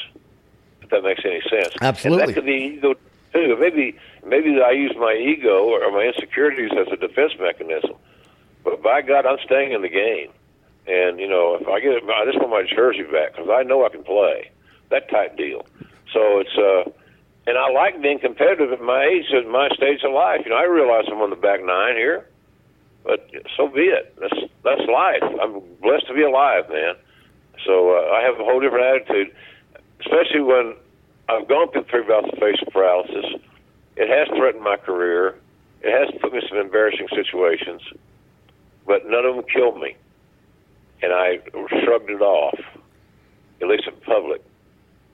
If 0.82 0.90
that 0.90 1.02
makes 1.02 1.22
any 1.24 1.40
sense, 1.48 1.74
absolutely. 1.80 2.22
And 2.22 2.30
that 2.30 2.34
could 2.34 2.46
be 2.46 2.76
ego 2.76 2.94
too. 3.32 3.56
Maybe 3.58 3.96
maybe 4.26 4.60
I 4.60 4.72
use 4.72 4.94
my 4.96 5.14
ego 5.14 5.64
or 5.64 5.90
my 5.92 6.02
insecurities 6.02 6.70
as 6.78 6.88
a 6.92 6.96
defense 6.96 7.32
mechanism. 7.38 7.94
But 8.64 8.82
by 8.82 9.02
God, 9.02 9.24
I'm 9.24 9.38
staying 9.44 9.72
in 9.72 9.82
the 9.82 9.88
game. 9.88 10.30
And 10.86 11.20
you 11.20 11.28
know, 11.28 11.56
if 11.60 11.68
I 11.68 11.80
get, 11.80 12.02
I 12.08 12.24
just 12.24 12.38
want 12.38 12.50
my 12.50 12.64
jersey 12.64 13.02
back 13.02 13.32
because 13.32 13.48
I 13.50 13.62
know 13.62 13.84
I 13.84 13.90
can 13.90 14.02
play. 14.02 14.50
That 14.90 15.08
type 15.08 15.36
deal. 15.36 15.66
So 16.12 16.40
it's 16.40 16.56
uh, 16.58 16.90
and 17.46 17.56
I 17.58 17.70
like 17.70 18.00
being 18.02 18.18
competitive 18.18 18.72
at 18.72 18.80
my 18.80 19.04
age, 19.04 19.26
at 19.32 19.46
my 19.46 19.68
stage 19.70 20.02
of 20.04 20.12
life. 20.12 20.40
You 20.44 20.50
know, 20.50 20.56
I 20.56 20.64
realize 20.64 21.04
I'm 21.10 21.20
on 21.20 21.30
the 21.30 21.36
back 21.36 21.64
nine 21.64 21.96
here, 21.96 22.26
but 23.04 23.30
so 23.56 23.68
be 23.68 23.82
it. 23.82 24.14
That's 24.20 24.40
that's 24.64 24.82
life. 24.88 25.22
I'm 25.40 25.60
blessed 25.80 26.06
to 26.08 26.14
be 26.14 26.22
alive, 26.22 26.68
man. 26.68 26.94
So 27.66 27.96
uh, 27.96 28.12
I 28.12 28.22
have 28.22 28.40
a 28.40 28.44
whole 28.44 28.60
different 28.60 28.84
attitude, 28.84 29.34
especially 30.00 30.40
when 30.40 30.74
I've 31.28 31.46
gone 31.46 31.70
through 31.70 31.84
three 31.84 32.02
bouts 32.02 32.28
of 32.32 32.38
facial 32.38 32.70
paralysis. 32.72 33.26
It 33.96 34.08
has 34.08 34.28
threatened 34.36 34.64
my 34.64 34.76
career. 34.76 35.36
It 35.82 35.92
has 35.92 36.10
put 36.20 36.32
me 36.32 36.40
in 36.42 36.48
some 36.48 36.58
embarrassing 36.58 37.08
situations, 37.14 37.82
but 38.86 39.06
none 39.06 39.24
of 39.24 39.36
them 39.36 39.44
killed 39.52 39.80
me 39.80 39.96
and 41.02 41.12
I 41.12 41.38
shrugged 41.82 42.10
it 42.10 42.20
off, 42.20 42.58
at 43.60 43.68
least 43.68 43.84
in 43.86 43.94
public, 44.04 44.42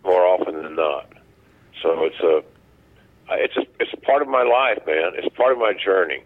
more 0.04 0.24
often 0.24 0.62
than 0.62 0.74
not. 0.76 1.12
So 1.82 2.04
it's 2.04 2.20
a 2.20 2.42
it's 3.30 3.56
a 3.56 3.62
it's 3.80 3.92
a 3.92 3.96
part 3.98 4.22
of 4.22 4.28
my 4.28 4.42
life, 4.42 4.78
man. 4.86 5.12
It's 5.14 5.34
part 5.36 5.52
of 5.52 5.58
my 5.58 5.72
journey, 5.72 6.22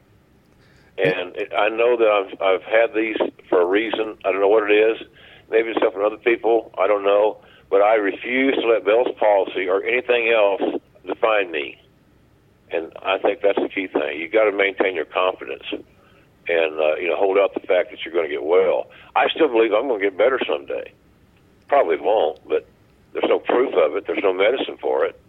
and 0.99 1.37
it, 1.37 1.52
I 1.57 1.69
know 1.69 1.97
that 1.97 2.09
I've 2.09 2.43
I've 2.43 2.62
had 2.62 2.95
these 2.95 3.17
for 3.49 3.61
a 3.62 3.67
reason. 3.67 4.17
I 4.25 4.33
don't 4.33 4.40
know 4.40 4.49
what 4.49 4.71
it 4.71 4.75
is. 4.75 5.07
Maybe 5.50 5.71
it's 5.71 5.81
helping 5.81 6.02
other 6.02 6.17
people. 6.17 6.73
I 6.79 6.87
don't 6.87 7.02
know, 7.02 7.38
but 7.71 7.83
I 7.83 7.95
refuse 7.97 8.55
to 8.55 8.69
let 8.69 8.85
Bell's 8.85 9.09
palsy 9.19 9.69
or 9.69 9.83
anything 9.83 10.33
else 10.33 10.81
define 11.07 11.50
me. 11.50 11.81
And 12.73 12.93
I 13.02 13.19
think 13.19 13.40
that's 13.43 13.59
the 13.59 13.69
key 13.69 13.88
thing. 13.88 14.21
You 14.21 14.29
got 14.29 14.45
to 14.45 14.52
maintain 14.52 14.95
your 14.95 15.07
confidence 15.07 15.64
and 16.50 16.78
uh, 16.78 16.97
you 16.97 17.09
know 17.09 17.16
hold 17.16 17.38
out 17.38 17.54
the 17.54 17.61
fact 17.61 17.90
that 17.90 18.04
you're 18.04 18.14
going 18.14 18.26
to 18.26 18.33
get 18.33 18.42
well. 18.42 18.90
I 19.16 19.28
still 19.28 19.49
believe 19.49 19.73
I'm 19.73 19.88
going 19.88 20.00
to 20.00 20.07
get 20.07 20.19
better 20.19 20.40
someday. 20.47 20.92
Probably 21.69 21.97
won't, 21.97 22.40
but 22.49 22.66
there's 23.12 23.28
no 23.28 23.38
proof 23.38 23.75
of 23.75 23.97
it. 23.97 24.07
There's 24.07 24.23
no 24.23 24.33
medicine 24.33 24.76
for 24.80 25.04
it. 25.04 25.21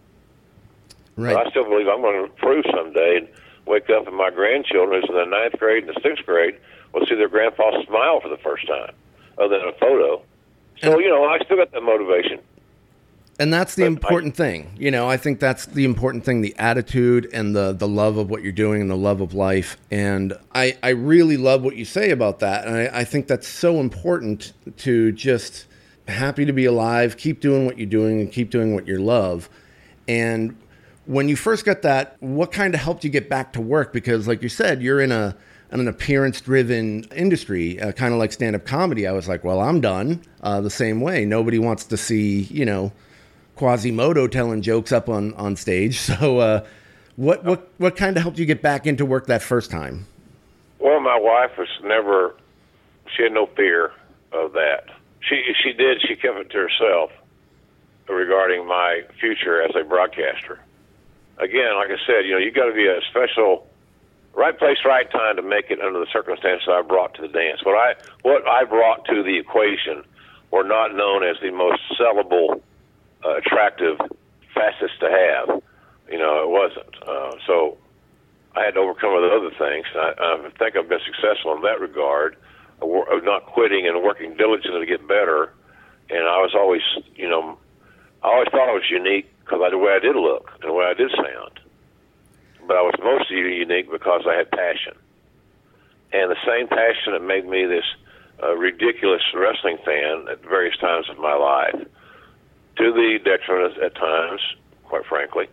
Right. 1.16 1.34
But 1.34 1.46
I 1.46 1.50
still 1.50 1.64
believe 1.64 1.88
I'm 1.88 2.00
going 2.00 2.16
to 2.16 2.24
improve 2.24 2.64
someday 2.74 3.18
and 3.18 3.28
wake 3.66 3.90
up 3.90 4.06
and 4.06 4.16
my 4.16 4.30
grandchildren, 4.30 5.00
who's 5.00 5.10
in 5.10 5.16
the 5.16 5.24
ninth 5.24 5.58
grade 5.58 5.84
and 5.84 5.94
the 5.94 6.00
sixth 6.02 6.26
grade, 6.26 6.56
will 6.92 7.06
see 7.06 7.14
their 7.14 7.28
grandpa 7.28 7.70
smile 7.84 8.20
for 8.20 8.28
the 8.28 8.38
first 8.38 8.66
time, 8.66 8.92
other 9.38 9.58
than 9.58 9.68
a 9.68 9.78
photo. 9.78 10.22
So 10.82 10.98
you 10.98 11.08
know, 11.08 11.24
I 11.24 11.38
still 11.44 11.56
got 11.56 11.70
that 11.72 11.82
motivation. 11.82 12.40
And 13.38 13.52
that's 13.52 13.74
the 13.74 13.86
important 13.86 14.34
I, 14.34 14.36
thing. 14.36 14.76
You 14.78 14.90
know, 14.90 15.08
I 15.08 15.16
think 15.16 15.40
that's 15.40 15.66
the 15.66 15.84
important 15.84 16.24
thing, 16.24 16.42
the 16.42 16.54
attitude 16.58 17.28
and 17.32 17.56
the 17.56 17.72
the 17.72 17.88
love 17.88 18.16
of 18.18 18.30
what 18.30 18.42
you're 18.42 18.52
doing 18.52 18.82
and 18.82 18.90
the 18.90 18.96
love 18.96 19.20
of 19.20 19.34
life. 19.34 19.76
And 19.90 20.34
I, 20.54 20.76
I 20.82 20.90
really 20.90 21.36
love 21.36 21.62
what 21.62 21.76
you 21.76 21.84
say 21.84 22.10
about 22.10 22.40
that. 22.40 22.66
And 22.66 22.76
I, 22.76 23.00
I 23.00 23.04
think 23.04 23.26
that's 23.26 23.48
so 23.48 23.80
important 23.80 24.52
to 24.78 25.12
just 25.12 25.66
happy 26.06 26.44
to 26.44 26.52
be 26.52 26.66
alive, 26.66 27.16
keep 27.16 27.40
doing 27.40 27.64
what 27.64 27.78
you're 27.78 27.86
doing 27.86 28.20
and 28.20 28.30
keep 28.30 28.50
doing 28.50 28.74
what 28.74 28.86
you 28.86 29.02
love. 29.02 29.48
And 30.06 30.56
when 31.06 31.28
you 31.28 31.36
first 31.36 31.64
got 31.64 31.82
that, 31.82 32.16
what 32.20 32.52
kind 32.52 32.74
of 32.74 32.80
helped 32.80 33.02
you 33.02 33.10
get 33.10 33.28
back 33.28 33.52
to 33.54 33.60
work? 33.60 33.92
Because 33.92 34.28
like 34.28 34.42
you 34.42 34.48
said, 34.48 34.82
you're 34.82 35.00
in 35.00 35.10
a 35.12 35.36
an 35.70 35.88
appearance 35.88 36.38
driven 36.42 37.04
industry, 37.04 37.80
uh, 37.80 37.92
kind 37.92 38.12
of 38.12 38.18
like 38.18 38.30
stand 38.30 38.54
up 38.54 38.66
comedy. 38.66 39.06
I 39.06 39.12
was 39.12 39.26
like, 39.26 39.42
well, 39.42 39.58
I'm 39.58 39.80
done 39.80 40.22
uh, 40.42 40.60
the 40.60 40.68
same 40.68 41.00
way. 41.00 41.24
Nobody 41.24 41.58
wants 41.58 41.86
to 41.86 41.96
see, 41.96 42.40
you 42.42 42.66
know, 42.66 42.92
Quasimodo 43.62 44.26
telling 44.26 44.60
jokes 44.60 44.90
up 44.90 45.08
on 45.08 45.34
on 45.34 45.54
stage. 45.54 46.00
So, 46.12 46.38
uh, 46.38 46.66
what 47.14 47.44
what 47.44 47.68
what 47.78 47.94
kind 47.96 48.16
of 48.16 48.22
helped 48.22 48.38
you 48.38 48.44
get 48.44 48.60
back 48.60 48.86
into 48.88 49.06
work 49.06 49.26
that 49.28 49.40
first 49.40 49.70
time? 49.70 50.06
Well, 50.80 50.98
my 51.00 51.16
wife 51.16 51.56
was 51.56 51.68
never. 51.84 52.34
She 53.14 53.22
had 53.22 53.32
no 53.32 53.46
fear 53.46 53.92
of 54.32 54.52
that. 54.54 54.86
She 55.20 55.40
she 55.62 55.72
did. 55.72 56.02
She 56.02 56.16
kept 56.16 56.38
it 56.38 56.50
to 56.50 56.58
herself 56.58 57.12
regarding 58.08 58.66
my 58.66 59.02
future 59.20 59.62
as 59.62 59.70
a 59.76 59.84
broadcaster. 59.84 60.58
Again, 61.38 61.76
like 61.76 61.90
I 61.90 61.98
said, 62.04 62.26
you 62.26 62.32
know, 62.32 62.38
you 62.38 62.50
got 62.50 62.66
to 62.66 62.74
be 62.74 62.86
a 62.88 63.00
special, 63.10 63.66
right 64.34 64.58
place, 64.58 64.78
right 64.84 65.08
time 65.10 65.36
to 65.36 65.42
make 65.42 65.70
it 65.70 65.80
under 65.80 66.00
the 66.00 66.10
circumstances 66.12 66.68
I 66.68 66.82
brought 66.82 67.14
to 67.14 67.22
the 67.22 67.28
dance. 67.28 67.64
What 67.64 67.76
I 67.76 67.94
what 68.22 68.46
I 68.48 68.64
brought 68.64 69.04
to 69.06 69.22
the 69.22 69.38
equation 69.38 70.02
were 70.50 70.64
not 70.64 70.96
known 70.96 71.22
as 71.22 71.36
the 71.40 71.52
most 71.52 71.80
sellable, 71.98 72.60
uh, 73.24 73.36
attractive, 73.36 73.98
fastest 74.54 75.00
to 75.00 75.08
have. 75.08 75.62
You 76.10 76.18
know, 76.18 76.42
it 76.42 76.50
wasn't. 76.50 76.94
Uh, 77.06 77.32
so 77.46 77.78
I 78.54 78.64
had 78.64 78.74
to 78.74 78.80
overcome 78.80 79.14
with 79.14 79.30
other 79.32 79.50
things. 79.50 79.86
I, 79.94 80.12
I 80.18 80.50
think 80.58 80.76
I've 80.76 80.88
been 80.88 81.00
successful 81.06 81.56
in 81.56 81.62
that 81.62 81.80
regard, 81.80 82.36
of 82.82 83.24
not 83.24 83.46
quitting 83.46 83.86
and 83.86 84.02
working 84.02 84.36
diligently 84.36 84.80
to 84.80 84.86
get 84.86 85.06
better. 85.06 85.52
And 86.10 86.26
I 86.26 86.42
was 86.42 86.52
always, 86.54 86.82
you 87.14 87.28
know, 87.28 87.58
I 88.22 88.28
always 88.28 88.48
thought 88.50 88.68
I 88.68 88.72
was 88.72 88.90
unique 88.90 89.30
because 89.44 89.60
of 89.64 89.70
the 89.70 89.78
way 89.78 89.92
I 89.92 89.98
did 89.98 90.16
look 90.16 90.50
and 90.60 90.68
the 90.68 90.72
way 90.72 90.84
I 90.84 90.94
did 90.94 91.10
sound. 91.10 91.60
But 92.66 92.76
I 92.76 92.82
was 92.82 92.94
mostly 93.02 93.36
unique 93.36 93.90
because 93.90 94.22
I 94.28 94.34
had 94.34 94.50
passion. 94.50 94.94
And 96.12 96.30
the 96.30 96.36
same 96.46 96.68
passion 96.68 97.12
that 97.14 97.22
made 97.22 97.46
me 97.46 97.64
this 97.66 97.84
uh, 98.42 98.54
ridiculous 98.56 99.22
wrestling 99.34 99.78
fan 99.84 100.26
at 100.30 100.42
various 100.42 100.76
times 100.76 101.08
of 101.08 101.18
my 101.18 101.34
life, 101.34 101.86
to 102.76 102.92
the 102.92 103.18
detriment 103.24 103.78
at 103.78 103.94
times, 103.94 104.40
quite 104.84 105.04
frankly. 105.06 105.46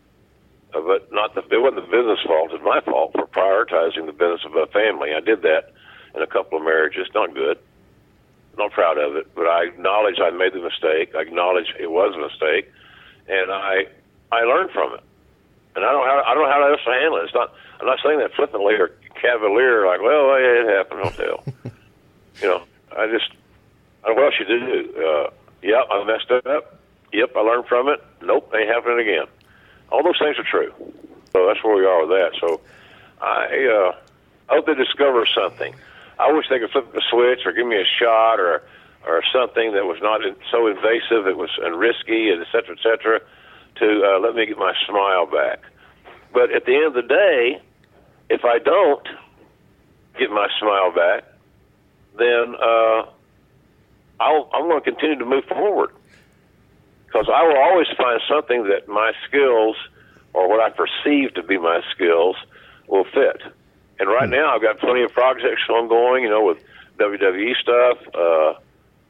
Uh, 0.73 0.81
but 0.81 1.11
not 1.11 1.33
the, 1.35 1.41
it 1.51 1.61
wasn't 1.61 1.83
the 1.85 1.91
business 1.91 2.19
fault. 2.25 2.51
It's 2.53 2.63
my 2.63 2.81
fault 2.81 3.13
for 3.13 3.25
prioritizing 3.27 4.05
the 4.05 4.13
business 4.13 4.41
of 4.45 4.55
a 4.55 4.67
family. 4.67 5.13
I 5.13 5.19
did 5.19 5.41
that 5.41 5.73
in 6.15 6.21
a 6.21 6.27
couple 6.27 6.57
of 6.57 6.63
marriages. 6.63 7.07
Not 7.13 7.33
good. 7.33 7.57
Not 8.57 8.71
proud 8.71 8.97
of 8.97 9.15
it, 9.15 9.33
but 9.35 9.47
I 9.47 9.65
acknowledge 9.65 10.19
I 10.19 10.31
made 10.31 10.53
the 10.53 10.61
mistake. 10.61 11.15
I 11.15 11.21
acknowledge 11.21 11.73
it 11.79 11.89
was 11.89 12.13
a 12.15 12.19
mistake, 12.19 12.69
and 13.27 13.51
I 13.51 13.87
I 14.31 14.41
learned 14.41 14.71
from 14.71 14.93
it. 14.95 15.03
And 15.75 15.85
I 15.85 15.91
don't 15.91 16.05
know 16.05 16.11
how 16.11 16.23
I 16.25 16.33
don't 16.33 16.43
know 16.43 16.51
how 16.51 16.69
else 16.69 16.81
to 16.83 16.91
handle 16.91 17.17
it. 17.17 17.25
It's 17.25 17.33
not. 17.33 17.53
I'm 17.79 17.87
not 17.87 17.99
saying 18.03 18.19
that 18.19 18.33
flippantly 18.33 18.75
or 18.75 18.91
cavalier, 19.21 19.85
like, 19.85 20.01
well, 20.01 20.35
it 20.35 20.67
happened. 20.67 21.03
Don't 21.03 21.15
tell. 21.15 21.43
you 22.41 22.47
know, 22.47 22.63
I 22.95 23.07
just, 23.07 23.31
I, 24.03 24.11
what 24.11 24.25
else 24.25 24.33
you 24.39 24.45
do? 24.45 24.93
Uh, 24.97 25.29
yep, 25.61 25.85
I 25.89 26.03
messed 26.03 26.31
up. 26.45 26.78
Yep, 27.13 27.31
I 27.35 27.39
learned 27.39 27.65
from 27.67 27.89
it. 27.89 28.03
Nope, 28.21 28.53
ain't 28.55 28.69
happening 28.69 28.99
again. 28.99 29.25
All 29.91 30.03
those 30.03 30.19
things 30.19 30.37
are 30.37 30.43
true. 30.43 30.73
So 31.33 31.47
that's 31.47 31.63
where 31.63 31.75
we 31.75 31.85
are 31.85 32.05
with 32.05 32.17
that. 32.17 32.31
So 32.39 32.61
I, 33.21 33.91
uh, 33.91 33.95
hope 34.53 34.65
they 34.65 34.75
discover 34.75 35.25
something. 35.25 35.73
I 36.17 36.31
wish 36.31 36.47
they 36.49 36.59
could 36.59 36.71
flip 36.71 36.91
the 36.93 37.01
switch 37.09 37.45
or 37.45 37.53
give 37.53 37.65
me 37.67 37.77
a 37.77 37.85
shot 37.85 38.39
or 38.39 38.63
or 39.07 39.23
something 39.31 39.71
that 39.71 39.85
was 39.85 39.97
not 40.01 40.19
so 40.51 40.67
invasive, 40.67 41.25
it 41.25 41.37
was 41.37 41.49
and 41.63 41.79
risky, 41.79 42.29
and 42.31 42.41
et 42.41 42.47
cetera, 42.51 42.75
et 42.75 42.83
cetera, 42.83 43.21
to 43.75 44.03
uh, 44.03 44.19
let 44.19 44.35
me 44.35 44.45
get 44.45 44.57
my 44.57 44.73
smile 44.85 45.25
back. 45.25 45.61
But 46.33 46.51
at 46.51 46.65
the 46.65 46.75
end 46.75 46.85
of 46.87 46.93
the 46.93 47.03
day, 47.03 47.61
if 48.29 48.43
I 48.43 48.59
don't 48.59 49.07
get 50.17 50.29
my 50.31 50.49
smile 50.59 50.91
back, 50.91 51.23
then 52.17 52.55
uh, 52.61 53.05
I'll, 54.19 54.49
I'm 54.53 54.67
going 54.67 54.83
to 54.83 54.91
continue 54.91 55.17
to 55.17 55.25
move 55.25 55.45
forward 55.45 55.91
because 57.11 57.27
I 57.33 57.43
will 57.43 57.57
always 57.57 57.87
find 57.97 58.21
something 58.29 58.65
that 58.69 58.87
my 58.87 59.13
skills 59.27 59.75
or 60.33 60.47
what 60.47 60.59
I 60.59 60.69
perceive 60.69 61.33
to 61.33 61.43
be 61.43 61.57
my 61.57 61.81
skills 61.93 62.35
will 62.87 63.05
fit. 63.05 63.41
And 63.99 64.07
right 64.07 64.29
hmm. 64.29 64.35
now, 64.35 64.55
I've 64.55 64.61
got 64.61 64.79
plenty 64.79 65.03
of 65.03 65.11
projects 65.11 65.63
ongoing, 65.69 66.23
you 66.23 66.29
know, 66.29 66.45
with 66.45 66.59
WWE 66.99 67.55
stuff. 67.57 67.97
Uh, 68.13 68.53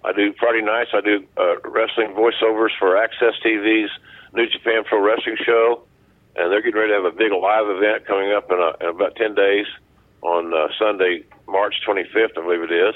I 0.08 0.14
do 0.14 0.34
Friday 0.40 0.62
nights. 0.62 0.92
I 0.94 1.02
do 1.02 1.26
uh, 1.36 1.60
wrestling 1.66 2.16
voiceovers 2.16 2.72
for 2.80 2.96
AXS 2.96 3.34
TV's 3.46 3.92
New 4.34 4.48
Japan 4.48 4.84
Pro 4.86 5.04
Wrestling 5.04 5.38
Show, 5.46 5.84
and 6.38 6.52
they're 6.52 6.62
getting 6.62 6.80
ready 6.80 6.94
to 6.94 7.04
have 7.04 7.06
a 7.06 7.16
big 7.16 7.34
live 7.34 7.68
event 7.68 8.06
coming 8.06 8.32
up 8.32 8.50
in, 8.50 8.60
a, 8.60 8.86
in 8.86 8.96
about 8.96 9.16
ten 9.18 9.36
days 9.36 9.66
on 10.22 10.54
uh, 10.54 10.68
Sunday, 10.78 11.26
March 11.48 11.76
25th, 11.86 12.38
I 12.38 12.42
believe 12.42 12.64
it 12.64 12.72
is 12.72 12.96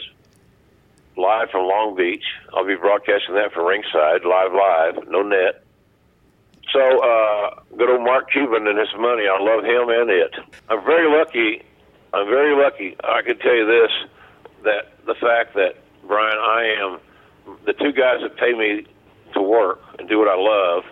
live 1.18 1.50
from 1.52 1.68
Long 1.68 1.96
Beach. 1.96 2.24
I'll 2.54 2.66
be 2.66 2.76
broadcasting 2.76 3.36
that 3.36 3.54
from 3.54 3.66
ringside, 3.66 4.26
live, 4.26 4.54
live, 4.54 5.08
no 5.10 5.22
net. 5.22 5.64
So, 6.72 6.80
uh, 6.80 7.62
good 7.78 7.90
old 7.90 8.04
Mark 8.04 8.32
Cuban 8.32 8.68
and 8.68 8.80
his 8.80 8.90
money. 8.98 9.28
I 9.28 9.38
love 9.40 9.64
him 9.64 9.90
and 9.90 10.10
it. 10.10 10.34
I'm 10.70 10.84
very 10.86 11.10
lucky. 11.10 11.62
I'm 12.14 12.28
very 12.28 12.56
lucky. 12.56 12.96
I 13.04 13.22
can 13.22 13.38
tell 13.40 13.56
you 13.56 13.66
this: 13.66 13.92
that 14.64 14.94
the 15.06 15.16
fact 15.16 15.54
that 15.56 15.76
Brian, 16.08 16.38
I 16.38 16.76
am 16.80 17.00
the 17.66 17.74
two 17.74 17.92
guys 17.92 18.22
that 18.22 18.38
pay 18.38 18.54
me 18.54 18.86
to 19.34 19.42
work 19.42 19.82
and 20.00 20.08
do 20.08 20.20
what 20.20 20.28
I 20.28 20.38
love. 20.38 20.84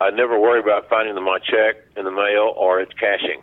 I 0.00 0.10
never 0.10 0.38
worry 0.38 0.60
about 0.60 0.88
finding 0.88 1.14
my 1.24 1.38
check 1.38 1.76
in 1.96 2.04
the 2.04 2.10
mail 2.10 2.52
or 2.56 2.80
it's 2.80 2.92
cashing. 2.92 3.42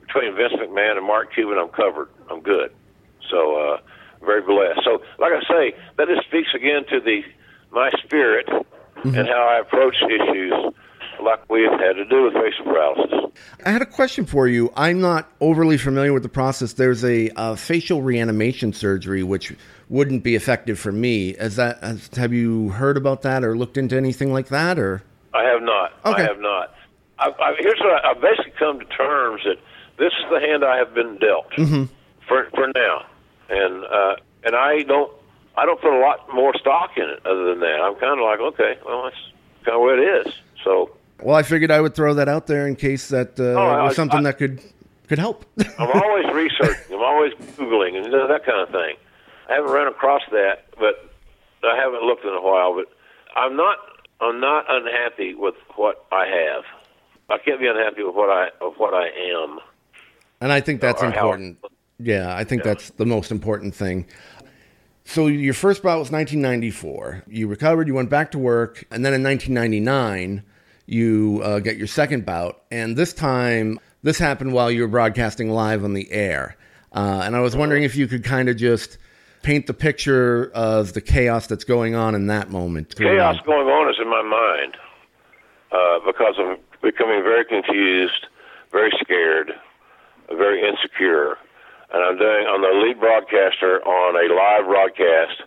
Between 0.00 0.34
Vince 0.36 0.54
McMahon 0.54 0.96
and 0.96 1.06
Mark 1.06 1.34
Cuban, 1.34 1.58
I'm 1.58 1.68
covered. 1.68 2.08
I'm 2.30 2.40
good. 2.40 2.72
So 3.30 3.56
uh, 3.56 3.80
very 4.20 4.42
blessed. 4.42 4.80
So, 4.84 5.02
like 5.18 5.32
I 5.32 5.40
say, 5.48 5.76
that 5.96 6.08
just 6.08 6.26
speaks 6.26 6.48
again 6.54 6.84
to 6.90 7.00
the 7.00 7.22
my 7.70 7.90
spirit 8.02 8.46
mm-hmm. 8.46 9.14
and 9.14 9.28
how 9.28 9.48
I 9.48 9.60
approach 9.60 9.96
issues 10.02 10.52
like 11.22 11.48
we've 11.50 11.70
had 11.70 11.94
to 11.94 12.04
do 12.04 12.24
with 12.24 12.34
facial 12.34 12.64
paralysis. 12.64 13.12
I 13.64 13.70
had 13.70 13.82
a 13.82 13.86
question 13.86 14.24
for 14.24 14.46
you. 14.48 14.72
I'm 14.76 15.00
not 15.00 15.30
overly 15.40 15.76
familiar 15.76 16.12
with 16.12 16.22
the 16.22 16.28
process. 16.28 16.74
There's 16.74 17.04
a, 17.04 17.30
a 17.36 17.56
facial 17.56 18.02
reanimation 18.02 18.72
surgery 18.72 19.22
which 19.22 19.54
wouldn't 19.88 20.22
be 20.22 20.34
effective 20.34 20.78
for 20.78 20.92
me. 20.92 21.30
Is 21.30 21.56
that 21.56 21.82
has, 21.82 22.08
have 22.14 22.32
you 22.32 22.70
heard 22.70 22.96
about 22.96 23.22
that 23.22 23.44
or 23.44 23.56
looked 23.56 23.76
into 23.76 23.96
anything 23.96 24.32
like 24.32 24.48
that 24.48 24.78
or? 24.78 25.02
I 25.34 25.44
have 25.44 25.62
not. 25.62 25.92
Okay. 26.04 26.22
I 26.22 26.26
have 26.26 26.40
not. 26.40 26.74
I, 27.18 27.30
I, 27.30 27.54
here's 27.58 27.78
what 27.80 28.04
I, 28.04 28.10
I've 28.10 28.20
basically 28.20 28.52
come 28.58 28.78
to 28.78 28.86
terms 28.86 29.42
that 29.44 29.56
this 29.98 30.12
is 30.12 30.30
the 30.30 30.40
hand 30.40 30.64
I 30.64 30.76
have 30.78 30.94
been 30.94 31.18
dealt 31.18 31.50
mm-hmm. 31.52 31.84
for 32.28 32.48
for 32.54 32.68
now 32.74 33.06
and 33.48 33.84
uh, 33.84 34.16
and 34.44 34.54
I 34.56 34.82
don't 34.82 35.12
I 35.56 35.66
don't 35.66 35.80
put 35.80 35.92
a 35.92 36.00
lot 36.00 36.32
more 36.32 36.54
stock 36.58 36.92
in 36.96 37.04
it 37.04 37.24
other 37.26 37.46
than 37.46 37.60
that. 37.60 37.80
I'm 37.80 37.96
kind 37.96 38.20
of 38.20 38.24
like, 38.24 38.40
okay, 38.40 38.78
well, 38.84 39.04
that's 39.04 39.16
kind 39.64 39.76
of 39.76 39.80
what 39.80 39.98
it 39.98 40.26
is. 40.26 40.34
So. 40.64 40.90
Well, 41.20 41.34
I 41.34 41.42
figured 41.42 41.72
I 41.72 41.80
would 41.80 41.96
throw 41.96 42.14
that 42.14 42.28
out 42.28 42.46
there 42.46 42.68
in 42.68 42.76
case 42.76 43.08
that 43.08 43.40
uh, 43.40 43.42
oh, 43.42 43.84
was 43.84 43.96
something 43.96 44.20
I, 44.20 44.22
that 44.22 44.38
could 44.38 44.62
could 45.08 45.18
help. 45.18 45.44
I'm 45.78 45.90
always 45.90 46.26
researching. 46.32 46.94
I'm 46.94 47.02
always 47.02 47.32
googling 47.56 47.96
and 47.96 48.12
that 48.12 48.44
kind 48.46 48.60
of 48.60 48.68
thing. 48.70 48.96
I 49.48 49.54
haven't 49.54 49.70
run 49.70 49.88
across 49.88 50.22
that, 50.30 50.66
but 50.78 51.10
I 51.64 51.76
haven't 51.76 52.02
looked 52.02 52.24
in 52.24 52.32
a 52.32 52.40
while. 52.40 52.74
But 52.74 52.86
I'm 53.34 53.56
not 53.56 53.78
I'm 54.20 54.40
not 54.40 54.66
unhappy 54.68 55.34
with 55.34 55.56
what 55.74 56.06
I 56.12 56.26
have. 56.26 56.64
I 57.30 57.38
can't 57.38 57.60
be 57.60 57.66
unhappy 57.66 58.04
with 58.04 58.14
what 58.14 58.30
I 58.30 58.50
of 58.60 58.74
what 58.76 58.94
I 58.94 59.08
am. 59.32 59.58
And 60.40 60.52
I 60.52 60.60
think 60.60 60.80
that's 60.80 61.02
important. 61.02 61.58
How, 61.62 61.68
yeah, 61.98 62.34
I 62.34 62.44
think 62.44 62.64
yeah. 62.64 62.72
that's 62.72 62.90
the 62.90 63.06
most 63.06 63.30
important 63.30 63.74
thing. 63.74 64.06
So 65.04 65.26
your 65.26 65.54
first 65.54 65.82
bout 65.82 65.98
was 65.98 66.10
1994. 66.10 67.24
You 67.28 67.48
recovered, 67.48 67.88
you 67.88 67.94
went 67.94 68.10
back 68.10 68.30
to 68.32 68.38
work, 68.38 68.84
and 68.90 69.04
then 69.04 69.14
in 69.14 69.22
1999 69.22 70.44
you 70.86 71.40
uh, 71.44 71.58
get 71.58 71.76
your 71.76 71.86
second 71.86 72.24
bout, 72.24 72.62
and 72.70 72.96
this 72.96 73.12
time 73.12 73.78
this 74.02 74.18
happened 74.18 74.52
while 74.52 74.70
you 74.70 74.82
were 74.82 74.88
broadcasting 74.88 75.50
live 75.50 75.84
on 75.84 75.92
the 75.92 76.10
air. 76.10 76.56
Uh, 76.92 77.22
and 77.24 77.36
I 77.36 77.40
was 77.40 77.56
wondering 77.56 77.82
if 77.82 77.96
you 77.96 78.06
could 78.06 78.24
kind 78.24 78.48
of 78.48 78.56
just 78.56 78.96
paint 79.42 79.66
the 79.66 79.74
picture 79.74 80.50
of 80.54 80.92
the 80.92 81.00
chaos 81.00 81.46
that's 81.46 81.64
going 81.64 81.94
on 81.94 82.14
in 82.14 82.26
that 82.28 82.50
moment. 82.50 82.96
Chaos 82.96 83.36
going 83.44 83.66
on 83.66 83.90
is 83.90 83.96
in 84.00 84.08
my 84.08 84.22
mind 84.22 84.76
uh, 85.72 85.98
because 86.06 86.34
I'm 86.38 86.56
becoming 86.82 87.22
very 87.22 87.44
confused, 87.44 88.26
very 88.72 88.92
scared, 89.00 89.52
very 90.28 90.66
insecure 90.66 91.36
and 91.92 92.02
I'm 92.04 92.18
doing 92.18 92.46
I'm 92.48 92.60
the 92.60 92.74
lead 92.84 93.00
broadcaster 93.00 93.80
on 93.84 94.16
a 94.16 94.26
live 94.34 94.66
broadcast 94.66 95.42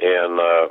in 0.00 0.38
uh, 0.40 0.68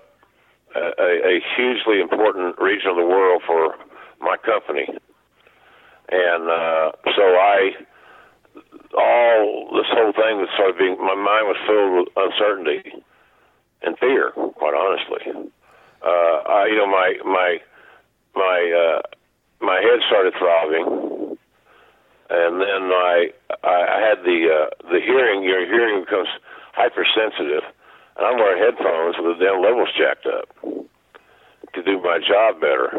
a, 0.75 1.37
a 1.37 1.41
hugely 1.55 2.01
important 2.01 2.57
region 2.59 2.89
of 2.91 2.97
the 2.97 3.05
world 3.05 3.41
for 3.45 3.75
my 4.19 4.37
company, 4.37 4.87
and 6.09 6.43
uh, 6.49 6.91
so 7.15 7.21
I 7.21 7.71
all 8.97 9.69
this 9.75 9.87
whole 9.89 10.11
thing 10.13 10.37
was 10.41 10.49
sort 10.57 10.71
of 10.71 10.77
being 10.77 10.97
my 10.97 11.15
mind 11.15 11.47
was 11.47 11.57
filled 11.65 11.93
with 11.95 12.09
uncertainty 12.17 13.03
and 13.83 13.97
fear, 13.97 14.31
quite 14.31 14.73
honestly. 14.73 15.51
Uh, 16.03 16.37
I, 16.49 16.65
you 16.67 16.77
know, 16.77 16.87
my 16.87 17.15
my 17.23 17.57
my 18.35 18.57
uh, 18.73 19.01
my 19.61 19.79
head 19.81 19.99
started 20.07 20.33
throbbing 20.37 21.20
and 22.31 22.61
then 22.61 22.83
I 22.95 23.29
I 23.63 23.99
had 23.99 24.23
the 24.23 24.39
uh, 24.47 24.69
the 24.89 24.99
hearing. 25.03 25.43
Your 25.43 25.65
hearing 25.65 26.03
becomes 26.03 26.29
hypersensitive, 26.73 27.67
and 28.15 28.23
I'm 28.25 28.37
wearing 28.39 28.63
headphones 28.63 29.15
with 29.19 29.37
the 29.37 29.45
damn 29.45 29.61
levels 29.61 29.89
jacked 29.97 30.25
up. 30.25 30.47
to 31.75 31.83
do 31.83 31.99
my 32.01 32.19
job 32.19 32.59
better. 32.59 32.89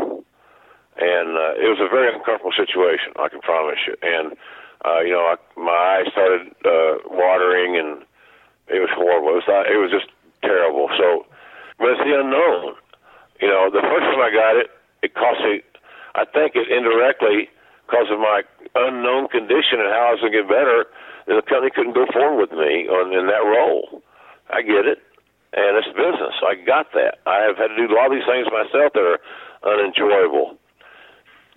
And 0.93 1.29
uh, 1.41 1.57
it 1.57 1.69
was 1.73 1.81
a 1.81 1.89
very 1.89 2.13
uncomfortable 2.13 2.53
situation, 2.53 3.17
I 3.17 3.29
can 3.33 3.41
promise 3.41 3.81
you. 3.89 3.97
And 4.03 4.37
uh, 4.85 5.01
you 5.01 5.13
know, 5.13 5.25
I, 5.25 5.37
my 5.57 5.73
eyes 5.73 6.13
started 6.13 6.53
uh, 6.67 7.01
watering, 7.09 7.79
and 7.79 8.03
it 8.69 8.81
was 8.81 8.91
horrible. 8.93 9.31
It 9.39 9.47
was 9.47 9.67
it 9.71 9.79
was 9.79 9.91
just 9.91 10.11
terrible. 10.43 10.91
So, 10.99 11.25
but 11.79 11.97
it's 11.97 12.05
the 12.05 12.19
unknown. 12.19 12.77
You 13.41 13.49
know, 13.49 13.71
the 13.73 13.81
first 13.81 14.05
time 14.11 14.21
I 14.21 14.31
got 14.31 14.57
it, 14.61 14.69
it 15.03 15.15
cost 15.15 15.41
me. 15.43 15.63
I 16.15 16.25
think 16.29 16.53
it 16.55 16.69
indirectly 16.69 17.49
because 17.93 18.09
of 18.09 18.17
my 18.17 18.41
unknown 18.73 19.29
condition 19.29 19.85
and 19.85 19.93
how 19.93 20.09
I 20.09 20.17
was 20.17 20.25
going 20.25 20.33
to 20.33 20.41
get 20.41 20.49
better. 20.49 20.89
The 21.29 21.45
company 21.45 21.69
couldn't 21.77 21.93
go 21.93 22.09
forward 22.09 22.49
with 22.49 22.57
me 22.57 22.89
on 22.89 23.13
in 23.13 23.29
that 23.29 23.45
role. 23.45 24.01
I 24.49 24.65
get 24.65 24.89
it 24.89 25.05
and 25.53 25.77
it's 25.77 25.93
business. 25.93 26.33
I 26.41 26.57
got 26.65 26.89
that. 26.97 27.21
I 27.29 27.45
have 27.45 27.61
had 27.61 27.69
to 27.69 27.77
do 27.77 27.93
a 27.93 27.93
lot 27.93 28.09
of 28.09 28.17
these 28.17 28.25
things 28.25 28.49
myself 28.49 28.97
that 28.97 29.05
are 29.05 29.21
unenjoyable. 29.61 30.57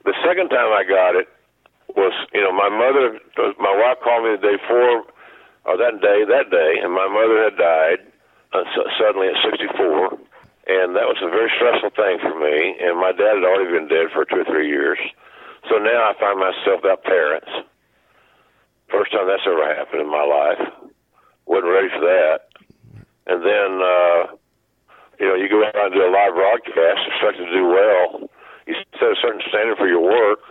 The 0.04 0.13
second 0.19 0.52
time 0.52 0.76
I 0.76 0.84
got 0.84 1.15
it 1.15 1.32
was, 1.95 2.12
you 2.36 2.43
know, 2.43 2.52
my 2.52 2.67
mother, 2.67 3.15
my 3.56 3.71
wife 3.71 4.04
called 4.04 4.28
me 4.28 4.36
the 4.36 4.43
day 4.43 4.58
before, 4.60 5.08
or 5.65 5.80
that 5.80 6.04
day, 6.04 6.28
that 6.28 6.52
day, 6.52 6.71
and 6.84 6.91
my 6.91 7.08
mother 7.08 7.48
had 7.48 7.56
died 7.56 8.00
uh, 8.52 8.67
suddenly 9.00 9.32
at 9.32 9.39
64, 9.48 10.19
and 10.67 10.93
that 10.93 11.08
was 11.08 11.17
a 11.24 11.32
very 11.32 11.50
stressful 11.56 11.95
thing 11.95 12.19
for 12.19 12.36
me. 12.36 12.76
And 12.84 13.00
my 13.00 13.15
dad 13.15 13.39
had 13.39 13.48
already 13.48 13.71
been 13.71 13.88
dead 13.88 14.12
for 14.12 14.28
two 14.28 14.43
or 14.43 14.45
three 14.45 14.67
years, 14.67 15.00
so 15.69 15.78
now 15.78 16.12
I 16.12 16.13
find 16.19 16.39
myself 16.39 16.82
without 16.84 17.04
parents. 17.04 17.49
First 18.91 19.12
time 19.12 19.28
that's 19.28 19.43
ever 19.45 19.65
happened 19.75 20.01
in 20.01 20.12
my 20.12 20.23
life. 20.23 20.91
wasn't 21.45 21.73
ready 21.73 21.89
for 21.89 22.01
that 22.01 22.45
and 23.28 23.41
then 23.41 23.69
uh, 23.82 24.21
you 25.19 25.25
know 25.25 25.36
you 25.36 25.49
go 25.49 25.65
out 25.65 25.89
and 25.89 25.93
do 25.93 26.06
a 26.06 26.12
live 26.12 26.34
broadcast, 26.34 27.01
expected 27.10 27.45
to 27.45 27.54
do 27.54 27.65
well. 27.65 28.30
You 28.65 28.75
set 28.97 29.13
a 29.13 29.17
certain 29.21 29.41
standard 29.49 29.78
for 29.78 29.88
your 29.88 30.01
work, 30.01 30.41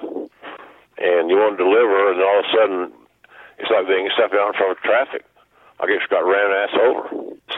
and 0.98 1.30
you 1.30 1.38
want 1.38 1.58
to 1.58 1.62
deliver, 1.64 2.12
and 2.12 2.22
all 2.22 2.38
of 2.38 2.44
a 2.44 2.50
sudden 2.54 2.78
it's 3.58 3.70
like 3.70 3.86
being 3.86 4.10
stepping 4.14 4.38
out 4.38 4.54
in 4.54 4.58
front 4.58 4.78
of 4.78 4.82
traffic. 4.82 5.24
I 5.80 5.86
just 5.90 6.10
got 6.10 6.22
ran 6.22 6.50
ass 6.54 6.74
over. 6.78 7.02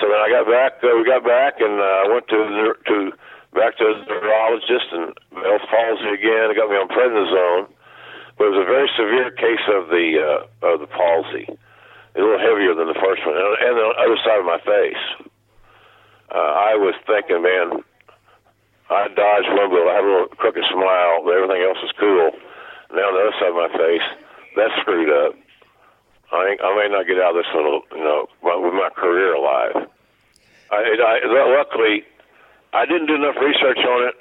So 0.01 0.05
then 0.09 0.21
I 0.21 0.29
got 0.33 0.49
back. 0.49 0.81
Uh, 0.85 0.97
we 0.97 1.05
got 1.05 1.25
back, 1.25 1.61
and 1.61 1.81
uh, 1.81 2.05
I 2.05 2.07
went 2.13 2.29
to 2.29 2.41
to 2.89 2.97
back 3.53 3.77
to 3.81 3.85
the 3.85 4.05
neurologist 4.05 4.93
and 4.93 5.17
Bell's 5.37 5.67
palsy 5.69 6.11
again. 6.17 6.51
It 6.51 6.57
got 6.57 6.73
me 6.73 6.81
on 6.81 6.89
prednisone, 6.89 7.69
but 8.37 8.49
it 8.49 8.53
was 8.57 8.65
a 8.65 8.69
very 8.69 8.91
severe 8.97 9.31
case 9.37 9.65
of 9.69 9.89
the 9.89 10.07
uh, 10.17 10.73
of 10.73 10.81
the 10.81 10.89
palsy 10.89 11.47
a 12.17 12.21
little 12.21 12.41
heavier 12.41 12.73
than 12.73 12.89
the 12.89 12.97
first 12.97 13.21
one, 13.29 13.37
and 13.37 13.77
the 13.77 13.87
other 14.01 14.17
side 14.25 14.41
of 14.41 14.49
my 14.49 14.61
face. 14.65 15.05
Uh, 16.33 16.73
I 16.73 16.73
was 16.81 16.97
thinking, 17.05 17.45
man, 17.45 17.85
I 18.89 19.13
dodged 19.13 19.53
one 19.53 19.69
bullet. 19.69 19.93
I 19.93 20.01
had 20.01 20.05
a 20.05 20.09
little 20.09 20.33
crooked 20.41 20.65
smile, 20.73 21.21
but 21.23 21.37
everything 21.37 21.61
else 21.61 21.79
was 21.85 21.93
cool. 22.01 22.33
Now 22.97 23.13
the 23.13 23.21
other 23.21 23.37
side 23.37 23.53
of 23.53 23.61
my 23.61 23.73
face, 23.77 24.07
that's 24.57 24.73
screwed 24.81 25.13
up. 25.13 25.37
I, 26.33 26.57
I 26.57 26.71
may 26.75 26.89
not 26.89 27.07
get 27.07 27.21
out 27.21 27.37
of 27.37 27.45
this 27.45 27.53
one, 27.53 27.85
you 27.95 28.03
know, 28.03 28.27
with 28.43 28.75
my 28.75 28.91
career 28.97 29.37
alive. 29.37 29.87
I, 30.73 30.81
I, 30.83 31.15
luckily, 31.53 32.03
I 32.73 32.87
didn't 32.87 33.07
do 33.07 33.15
enough 33.15 33.37
research 33.39 33.79
on 33.79 34.09
it 34.09 34.17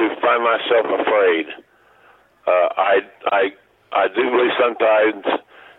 to 0.00 0.20
find 0.20 0.42
myself 0.42 0.86
afraid. 1.00 1.46
Uh, 2.46 2.68
I, 2.76 2.94
I, 3.26 3.42
I 3.92 4.08
do 4.08 4.22
believe 4.30 4.50
sometimes 4.58 5.24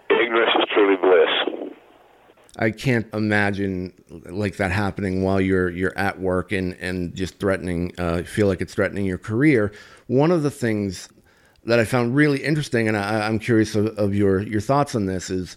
ignorance 0.10 0.52
is 0.60 0.66
truly 0.74 0.98
bliss. 0.98 1.72
I 2.58 2.70
can't 2.70 3.08
imagine 3.14 3.94
like 4.26 4.58
that 4.58 4.72
happening 4.72 5.24
while 5.24 5.40
you're 5.40 5.70
you're 5.70 5.98
at 5.98 6.20
work 6.20 6.52
and 6.52 6.74
and 6.82 7.16
just 7.16 7.40
threatening 7.40 7.94
uh, 7.98 8.24
feel 8.24 8.48
like 8.48 8.60
it's 8.60 8.74
threatening 8.74 9.06
your 9.06 9.18
career. 9.18 9.72
One 10.08 10.32
of 10.32 10.44
the 10.44 10.52
things 10.52 11.08
that 11.64 11.80
I 11.80 11.86
found 11.86 12.16
really 12.16 12.44
interesting, 12.44 12.88
and 12.88 12.98
I, 12.98 13.28
am 13.28 13.40
curious 13.40 13.76
of, 13.76 13.98
of, 13.98 14.14
your 14.14 14.42
your 14.42 14.60
thoughts 14.60 14.96
on 14.96 15.06
this, 15.06 15.30
is 15.30 15.56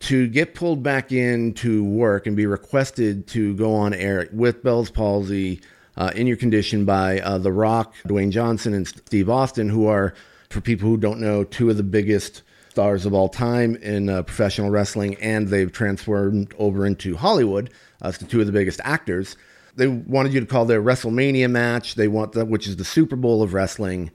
to 0.00 0.26
get 0.28 0.54
pulled 0.54 0.82
back 0.82 1.12
into 1.12 1.84
work 1.84 2.26
and 2.26 2.36
be 2.36 2.46
requested 2.46 3.26
to 3.28 3.54
go 3.54 3.74
on 3.74 3.92
air 3.92 4.28
with 4.32 4.62
Bell's 4.62 4.90
palsy 4.90 5.60
uh, 5.96 6.10
in 6.14 6.26
your 6.26 6.36
condition 6.36 6.84
by 6.84 7.20
uh, 7.20 7.38
The 7.38 7.52
Rock, 7.52 7.94
Dwayne 8.06 8.30
Johnson, 8.30 8.74
and 8.74 8.86
Steve 8.86 9.30
Austin, 9.30 9.68
who 9.68 9.86
are, 9.86 10.14
for 10.50 10.60
people 10.60 10.88
who 10.88 10.96
don't 10.96 11.20
know, 11.20 11.44
two 11.44 11.70
of 11.70 11.76
the 11.76 11.82
biggest 11.82 12.42
stars 12.70 13.06
of 13.06 13.14
all 13.14 13.28
time 13.28 13.76
in 13.76 14.08
uh, 14.08 14.22
professional 14.22 14.70
wrestling, 14.70 15.14
and 15.16 15.48
they've 15.48 15.70
transformed 15.70 16.52
over 16.58 16.84
into 16.84 17.16
Hollywood 17.16 17.70
as 18.02 18.20
uh, 18.20 18.26
two 18.26 18.40
of 18.40 18.46
the 18.46 18.52
biggest 18.52 18.80
actors. 18.82 19.36
They 19.76 19.86
wanted 19.86 20.32
you 20.32 20.40
to 20.40 20.46
call 20.46 20.64
their 20.64 20.82
WrestleMania 20.82 21.50
match. 21.50 21.94
They 21.94 22.08
want 22.08 22.32
that, 22.32 22.48
which 22.48 22.66
is 22.66 22.76
the 22.76 22.84
Super 22.84 23.16
Bowl 23.16 23.42
of 23.42 23.54
wrestling. 23.54 24.10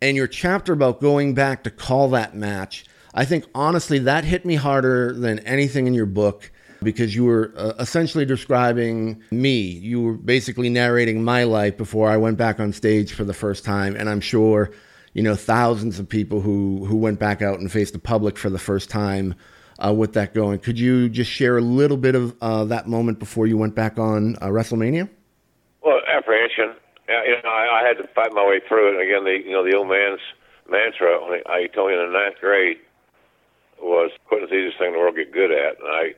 And 0.00 0.16
your 0.16 0.26
chapter 0.26 0.72
about 0.72 1.00
going 1.00 1.34
back 1.34 1.64
to 1.64 1.70
call 1.70 2.10
that 2.10 2.34
match, 2.34 2.84
I 3.14 3.24
think 3.24 3.46
honestly 3.54 3.98
that 4.00 4.24
hit 4.24 4.44
me 4.44 4.56
harder 4.56 5.12
than 5.12 5.38
anything 5.40 5.86
in 5.86 5.94
your 5.94 6.06
book 6.06 6.50
because 6.84 7.14
you 7.14 7.24
were 7.24 7.52
uh, 7.56 7.72
essentially 7.78 8.24
describing 8.24 9.22
me. 9.30 9.60
You 9.62 10.02
were 10.02 10.14
basically 10.14 10.68
narrating 10.68 11.24
my 11.24 11.44
life 11.44 11.76
before 11.76 12.08
I 12.08 12.16
went 12.16 12.38
back 12.38 12.60
on 12.60 12.72
stage 12.72 13.12
for 13.12 13.24
the 13.24 13.34
first 13.34 13.64
time, 13.64 13.96
and 13.96 14.08
I'm 14.08 14.20
sure 14.20 14.70
you 15.14 15.22
know, 15.22 15.36
thousands 15.36 15.98
of 15.98 16.08
people 16.08 16.40
who 16.40 16.84
who 16.84 16.96
went 16.96 17.18
back 17.18 17.40
out 17.40 17.60
and 17.60 17.72
faced 17.72 17.92
the 17.92 17.98
public 17.98 18.36
for 18.36 18.50
the 18.50 18.58
first 18.58 18.90
time 18.90 19.34
uh, 19.78 19.92
with 19.92 20.12
that 20.14 20.34
going. 20.34 20.58
Could 20.58 20.78
you 20.78 21.08
just 21.08 21.30
share 21.30 21.56
a 21.56 21.62
little 21.62 21.96
bit 21.96 22.14
of 22.16 22.36
uh, 22.42 22.64
that 22.64 22.88
moment 22.88 23.20
before 23.20 23.46
you 23.46 23.56
went 23.56 23.74
back 23.74 23.98
on 23.98 24.36
uh, 24.36 24.48
WrestleMania? 24.48 25.08
Well, 25.82 26.00
apprehension. 26.08 26.74
You 27.08 27.36
know, 27.42 27.48
I, 27.48 27.82
I 27.82 27.86
had 27.86 28.02
to 28.02 28.08
fight 28.14 28.32
my 28.32 28.46
way 28.46 28.60
through 28.66 28.98
it. 28.98 29.02
Again, 29.02 29.24
the 29.24 29.38
you 29.44 29.52
know 29.52 29.64
the 29.64 29.76
old 29.76 29.88
man's 29.88 30.20
mantra 30.68 31.24
when 31.24 31.40
I 31.46 31.68
told 31.68 31.90
me 31.90 31.96
in 31.96 32.04
the 32.04 32.12
ninth 32.12 32.36
grade 32.40 32.78
was 33.80 34.10
quitting 34.26 34.48
the 34.48 34.56
easiest 34.56 34.78
thing 34.78 34.88
in 34.88 34.92
the 34.94 34.98
world 34.98 35.14
to 35.14 35.24
get 35.24 35.32
good 35.32 35.52
at, 35.52 35.78
and 35.78 35.88
I 35.88 36.14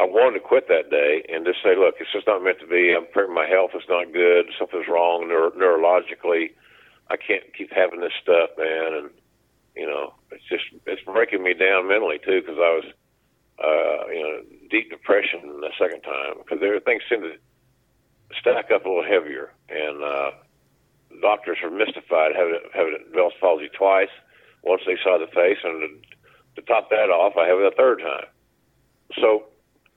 I 0.00 0.04
wanted 0.04 0.40
to 0.40 0.48
quit 0.48 0.66
that 0.68 0.88
day 0.88 1.22
and 1.28 1.44
just 1.44 1.62
say, 1.62 1.76
look, 1.76 1.96
it's 2.00 2.10
just 2.10 2.26
not 2.26 2.42
meant 2.42 2.58
to 2.60 2.66
be. 2.66 2.96
I'm 2.96 3.04
my 3.34 3.44
health 3.44 3.72
is 3.76 3.84
not 3.86 4.12
good. 4.14 4.48
Something's 4.58 4.88
wrong 4.88 5.28
neuro- 5.28 5.52
neurologically. 5.52 6.56
I 7.10 7.16
can't 7.20 7.44
keep 7.52 7.70
having 7.70 8.00
this 8.00 8.16
stuff, 8.22 8.48
man, 8.56 8.94
and 8.96 9.10
you 9.76 9.86
know, 9.86 10.14
it's 10.32 10.44
just 10.48 10.64
it's 10.86 11.02
breaking 11.02 11.42
me 11.42 11.52
down 11.52 11.86
mentally 11.86 12.18
too 12.24 12.40
because 12.40 12.56
I 12.56 12.72
was, 12.80 12.86
uh, 13.60 14.08
you 14.08 14.22
know, 14.24 14.40
deep 14.70 14.88
depression 14.88 15.60
the 15.60 15.70
second 15.78 16.00
time 16.00 16.40
because 16.40 16.64
things 16.86 17.02
seem 17.10 17.20
to 17.20 17.36
stack 18.40 18.70
up 18.70 18.86
a 18.86 18.88
little 18.88 19.04
heavier, 19.04 19.52
and 19.68 20.02
uh, 20.02 20.30
doctors 21.20 21.58
are 21.62 21.70
mystified 21.70 22.32
having 22.34 22.60
having 22.72 22.96
Bell's 23.12 23.36
palsy 23.38 23.68
twice. 23.76 24.12
Once 24.62 24.80
they 24.86 24.96
saw 25.04 25.18
the 25.18 25.26
face, 25.28 25.58
and 25.62 26.00
to, 26.56 26.60
to 26.60 26.66
top 26.66 26.88
that 26.88 27.12
off, 27.12 27.36
I 27.36 27.46
have 27.48 27.58
it 27.58 27.72
a 27.72 27.76
third 27.76 28.00
time. 28.00 28.28
So 29.20 29.44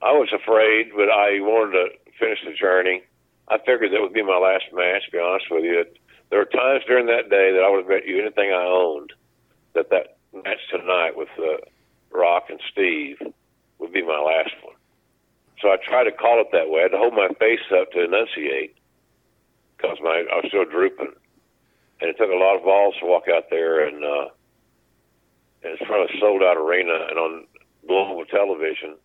I 0.02 0.12
was 0.12 0.28
afraid, 0.32 0.90
but 0.94 1.08
I 1.10 1.40
wanted 1.40 1.72
to 1.72 1.86
finish 2.18 2.38
the 2.44 2.52
journey. 2.52 3.02
I 3.48 3.58
figured 3.58 3.92
that 3.92 4.00
would 4.00 4.12
be 4.12 4.22
my 4.22 4.38
last 4.38 4.64
match. 4.72 5.04
To 5.06 5.10
be 5.12 5.18
honest 5.18 5.46
with 5.50 5.64
you. 5.64 5.84
There 6.30 6.38
were 6.38 6.46
times 6.46 6.82
during 6.86 7.06
that 7.06 7.30
day 7.30 7.52
that 7.52 7.62
I 7.62 7.70
would 7.70 7.86
bet 7.86 8.06
you 8.06 8.20
anything 8.20 8.50
I 8.50 8.64
owned 8.64 9.12
that 9.74 9.90
that 9.90 10.16
match 10.32 10.58
tonight 10.70 11.16
with 11.16 11.28
uh, 11.38 11.58
Rock 12.10 12.44
and 12.48 12.60
Steve 12.72 13.18
would 13.78 13.92
be 13.92 14.02
my 14.02 14.18
last 14.18 14.54
one. 14.62 14.74
So 15.60 15.68
I 15.68 15.76
tried 15.76 16.04
to 16.04 16.12
call 16.12 16.40
it 16.40 16.48
that 16.52 16.70
way. 16.70 16.80
I 16.80 16.82
had 16.84 16.92
to 16.92 16.98
hold 16.98 17.14
my 17.14 17.28
face 17.38 17.62
up 17.72 17.92
to 17.92 18.04
enunciate 18.04 18.76
because 19.76 19.98
my 20.02 20.24
I 20.30 20.36
was 20.36 20.46
still 20.48 20.64
drooping, 20.64 21.12
and 22.00 22.10
it 22.10 22.16
took 22.18 22.30
a 22.30 22.36
lot 22.36 22.56
of 22.56 22.64
balls 22.64 22.94
to 23.00 23.06
walk 23.06 23.24
out 23.28 23.50
there 23.50 23.86
and 23.86 24.04
uh, 24.04 24.28
in 25.62 25.76
front 25.86 26.04
of 26.04 26.10
a 26.14 26.20
sold 26.20 26.42
out 26.42 26.56
arena 26.56 27.06
and 27.10 27.18
on 27.18 27.46
global 27.86 28.24
television, 28.24 28.96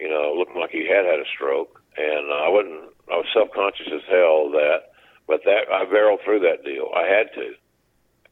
you 0.00 0.08
know, 0.08 0.34
looking 0.36 0.60
like 0.60 0.70
he 0.70 0.86
had 0.86 1.04
had 1.04 1.20
a 1.20 1.28
stroke. 1.34 1.82
And 1.96 2.30
uh, 2.30 2.46
I 2.46 2.48
wasn't. 2.48 2.94
I 3.10 3.16
was 3.16 3.26
self 3.32 3.48
conscious 3.54 3.88
as 3.88 4.04
hell 4.08 4.50
that 4.52 4.92
but 5.28 5.44
that 5.44 5.68
I 5.70 5.84
barreled 5.84 6.20
through 6.24 6.40
that 6.40 6.64
deal. 6.64 6.88
I 6.96 7.04
had 7.04 7.28
to, 7.34 7.52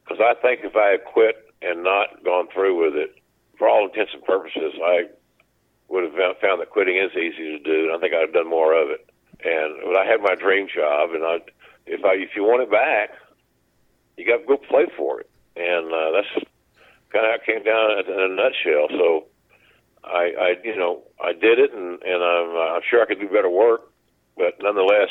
because 0.03 0.17
I 0.19 0.33
think 0.41 0.61
if 0.63 0.75
I 0.75 0.97
had 0.97 1.05
quit 1.05 1.35
and 1.61 1.83
not 1.83 2.23
gone 2.25 2.47
through 2.51 2.83
with 2.83 2.95
it, 2.95 3.21
for 3.57 3.69
all 3.69 3.85
intents 3.85 4.11
and 4.13 4.23
purposes, 4.23 4.73
I 4.83 5.05
would 5.89 6.03
have 6.03 6.37
found 6.41 6.59
that 6.59 6.69
quitting 6.69 6.97
is 6.97 7.11
easy 7.15 7.57
to 7.57 7.59
do, 7.59 7.87
and 7.87 7.95
I 7.95 7.99
think 7.99 8.13
I'd 8.13 8.27
have 8.27 8.33
done 8.33 8.49
more 8.49 8.73
of 8.73 8.89
it. 8.89 9.07
And 9.45 9.77
but 9.85 9.95
I 9.95 10.05
had 10.05 10.21
my 10.21 10.35
dream 10.35 10.67
job, 10.67 11.11
and 11.13 11.23
I, 11.23 11.37
if 11.85 12.03
I 12.03 12.13
if 12.17 12.35
you 12.35 12.43
want 12.43 12.63
it 12.63 12.71
back, 12.71 13.11
you 14.17 14.25
got 14.25 14.41
to 14.41 14.45
go 14.45 14.57
play 14.57 14.87
for 14.97 15.21
it, 15.21 15.29
and 15.55 15.93
uh, 15.93 16.11
that's 16.11 16.45
kind 17.13 17.25
of 17.25 17.31
how 17.31 17.37
it 17.37 17.45
came 17.45 17.63
down 17.63 18.01
in 18.01 18.19
a 18.19 18.33
nutshell. 18.33 18.89
So 18.89 19.25
I, 20.07 20.33
I 20.39 20.55
you 20.63 20.75
know, 20.75 21.03
I 21.23 21.33
did 21.33 21.59
it, 21.59 21.73
and 21.73 22.01
and 22.03 22.23
I'm 22.23 22.49
uh, 22.55 22.75
I'm 22.75 22.81
sure 22.89 23.01
I 23.01 23.05
could 23.05 23.19
do 23.19 23.27
better 23.29 23.49
work, 23.49 23.91
but 24.37 24.55
nonetheless, 24.61 25.09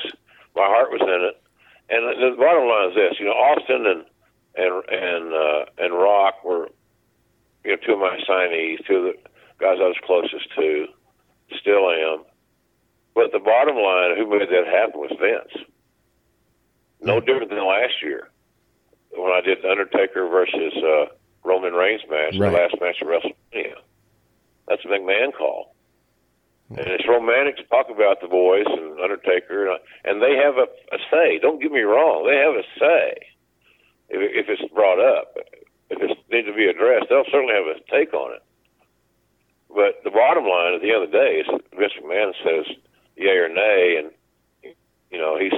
my 0.54 0.66
heart 0.66 0.90
was 0.90 1.00
in 1.02 1.22
it, 1.28 1.37
and 1.90 2.02
the 2.06 2.37
bottom 2.37 2.68
line 2.68 2.90
is 2.90 2.94
this: 2.96 3.20
you 3.20 3.26
know, 3.26 3.32
Austin 3.32 3.87
and 3.87 4.04
and 4.56 4.85
and 4.88 5.35
uh, 5.35 5.64
and 5.78 5.94
Rock 5.94 6.44
were 6.44 6.68
you 7.64 7.72
know 7.72 7.76
two 7.85 7.92
of 7.92 7.98
my 8.00 8.18
signees, 8.28 8.85
two 8.87 8.96
of 8.96 9.04
the 9.04 9.14
guys 9.59 9.78
I 9.80 9.88
was 9.88 9.96
closest 10.04 10.48
to, 10.56 10.87
still 11.61 11.90
am. 11.90 12.24
But 13.14 13.32
the 13.32 13.38
bottom 13.38 13.76
line, 13.76 14.16
who 14.16 14.28
made 14.28 14.48
that 14.50 14.66
happen 14.66 15.00
was 15.00 15.12
Vince. 15.20 15.64
No 17.00 17.20
different 17.20 17.50
than 17.50 17.66
last 17.66 18.02
year 18.02 18.28
when 19.12 19.32
I 19.32 19.40
did 19.40 19.64
Undertaker 19.64 20.28
versus 20.28 20.72
uh, 20.76 21.06
Roman 21.44 21.72
Reigns 21.72 22.02
match, 22.11 22.37
Right. 22.38 22.50
the 22.50 22.56
last 22.56 22.74
match 22.80 23.00
of 23.00 23.09
WrestleMania. 23.09 23.76
McMahon 24.96 25.32
call. 25.37 25.74
And 26.70 26.87
it's 26.88 27.06
romantic 27.06 27.56
to 27.59 27.64
talk 27.64 27.87
about 27.90 28.20
the 28.20 28.26
boys 28.26 28.66
and 28.66 28.98
Undertaker, 28.98 29.70
and, 29.70 29.78
and 30.04 30.20
they 30.20 30.35
have 30.35 30.59
a, 30.59 30.66
a 30.90 30.98
say. 31.11 31.38
Don't 31.38 31.62
get 31.62 31.70
me 31.70 31.82
wrong; 31.82 32.26
they 32.26 32.37
have 32.42 32.59
a 32.59 32.66
say 32.74 33.22
if, 34.09 34.18
if 34.18 34.46
it's 34.48 34.74
brought 34.74 34.98
up. 34.98 35.37
If 35.88 36.02
it 36.02 36.18
needs 36.30 36.48
to 36.48 36.54
be 36.54 36.66
addressed, 36.66 37.06
they'll 37.09 37.30
certainly 37.30 37.54
have 37.54 37.70
a 37.70 37.78
take 37.87 38.12
on 38.12 38.35
it. 38.35 38.42
But 39.70 40.02
the 40.02 40.11
bottom 40.11 40.42
line 40.42 40.74
at 40.74 40.82
the 40.82 40.90
end 40.90 41.04
of 41.04 41.11
the 41.11 41.16
day 41.16 41.42
is 41.42 41.46
Vince 41.78 41.92
McMahon 42.02 42.32
says 42.42 42.66
yay 43.14 43.38
or 43.38 43.48
nay, 43.48 44.02
and 44.02 44.74
you 45.11 45.18
know 45.18 45.38
he's 45.38 45.54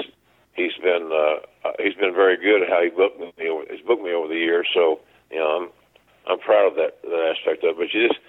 he's 0.55 0.77
been 0.83 1.09
uh, 1.13 1.69
uh, 1.69 1.73
he's 1.79 1.95
been 1.95 2.13
very 2.13 2.37
good 2.37 2.63
at 2.63 2.69
how 2.69 2.83
he 2.83 2.91
booked 2.91 3.21
me. 3.21 3.49
Over, 3.49 3.65
he's 3.71 3.85
booked 3.87 4.03
me 4.03 4.13
over 4.13 4.29
the 4.29 4.37
years, 4.37 4.69
so 4.75 5.01
you 5.31 5.39
know 5.39 5.49
I'm 5.57 5.69
I'm 6.29 6.39
proud 6.39 6.69
of 6.69 6.75
that 6.77 7.01
that 7.03 7.35
aspect 7.37 7.65
of 7.65 7.71
it. 7.71 7.77
But 7.79 7.95
you 7.95 8.09
just 8.09 8.21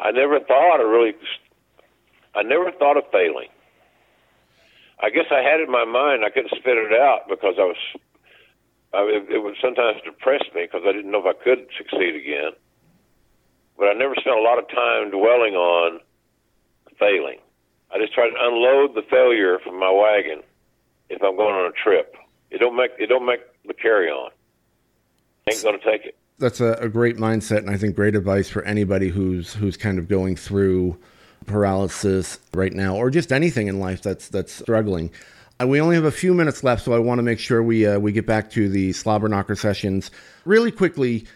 I 0.00 0.10
never 0.10 0.40
thought 0.40 0.80
of 0.80 0.88
really 0.88 1.14
I 2.34 2.42
never 2.42 2.72
thought 2.72 2.96
of 2.96 3.04
failing. 3.12 3.48
I 5.00 5.10
guess 5.10 5.26
I 5.30 5.42
had 5.42 5.60
it 5.60 5.66
in 5.66 5.70
my 5.70 5.84
mind. 5.84 6.24
I 6.24 6.30
couldn't 6.30 6.50
spit 6.50 6.76
it 6.76 6.92
out 6.92 7.28
because 7.28 7.54
I 7.58 7.64
was. 7.64 7.76
I, 8.92 9.02
it, 9.10 9.26
it 9.30 9.42
would 9.42 9.56
sometimes 9.60 9.98
depress 10.04 10.42
me 10.54 10.66
because 10.66 10.82
I 10.86 10.92
didn't 10.92 11.10
know 11.10 11.26
if 11.26 11.26
I 11.26 11.42
could 11.42 11.66
succeed 11.76 12.14
again. 12.14 12.52
But 13.76 13.88
I 13.88 13.92
never 13.94 14.14
spent 14.14 14.38
a 14.38 14.42
lot 14.42 14.58
of 14.58 14.68
time 14.68 15.10
dwelling 15.10 15.54
on 15.54 16.00
failing. 16.98 17.38
I 17.92 17.98
just 17.98 18.14
tried 18.14 18.30
to 18.30 18.38
unload 18.38 18.94
the 18.94 19.02
failure 19.10 19.58
from 19.58 19.78
my 19.78 19.90
wagon 19.90 20.42
if 21.10 21.22
I'm 21.22 21.36
going 21.36 21.54
on 21.54 21.70
a 21.70 21.72
trip. 21.72 22.14
It 22.50 22.58
don't 22.58 22.76
make 22.76 22.92
it 22.98 23.08
don't 23.08 23.26
make 23.26 23.40
the 23.66 23.74
carry 23.74 24.10
on. 24.10 24.30
Ain't 25.50 25.60
to 25.60 25.78
take 25.78 26.06
it. 26.06 26.16
That's 26.38 26.60
a, 26.60 26.72
a 26.80 26.88
great 26.88 27.16
mindset, 27.16 27.58
and 27.58 27.70
I 27.70 27.76
think 27.76 27.94
great 27.94 28.16
advice 28.16 28.48
for 28.48 28.62
anybody 28.64 29.08
who's 29.08 29.54
who's 29.54 29.76
kind 29.76 29.98
of 29.98 30.08
going 30.08 30.36
through 30.36 30.98
paralysis 31.46 32.38
right 32.52 32.72
now, 32.72 32.96
or 32.96 33.10
just 33.10 33.32
anything 33.32 33.68
in 33.68 33.78
life 33.78 34.02
that's 34.02 34.28
that's 34.28 34.52
struggling. 34.52 35.10
Uh, 35.60 35.66
we 35.68 35.80
only 35.80 35.94
have 35.94 36.04
a 36.04 36.10
few 36.10 36.34
minutes 36.34 36.64
left, 36.64 36.84
so 36.84 36.92
I 36.92 36.98
want 36.98 37.18
to 37.20 37.22
make 37.22 37.38
sure 37.38 37.62
we 37.62 37.86
uh, 37.86 37.98
we 38.00 38.10
get 38.10 38.26
back 38.26 38.50
to 38.52 38.68
the 38.68 38.92
slobber 38.92 39.28
knocker 39.28 39.54
sessions 39.54 40.10
really 40.44 40.72
quickly, 40.72 41.26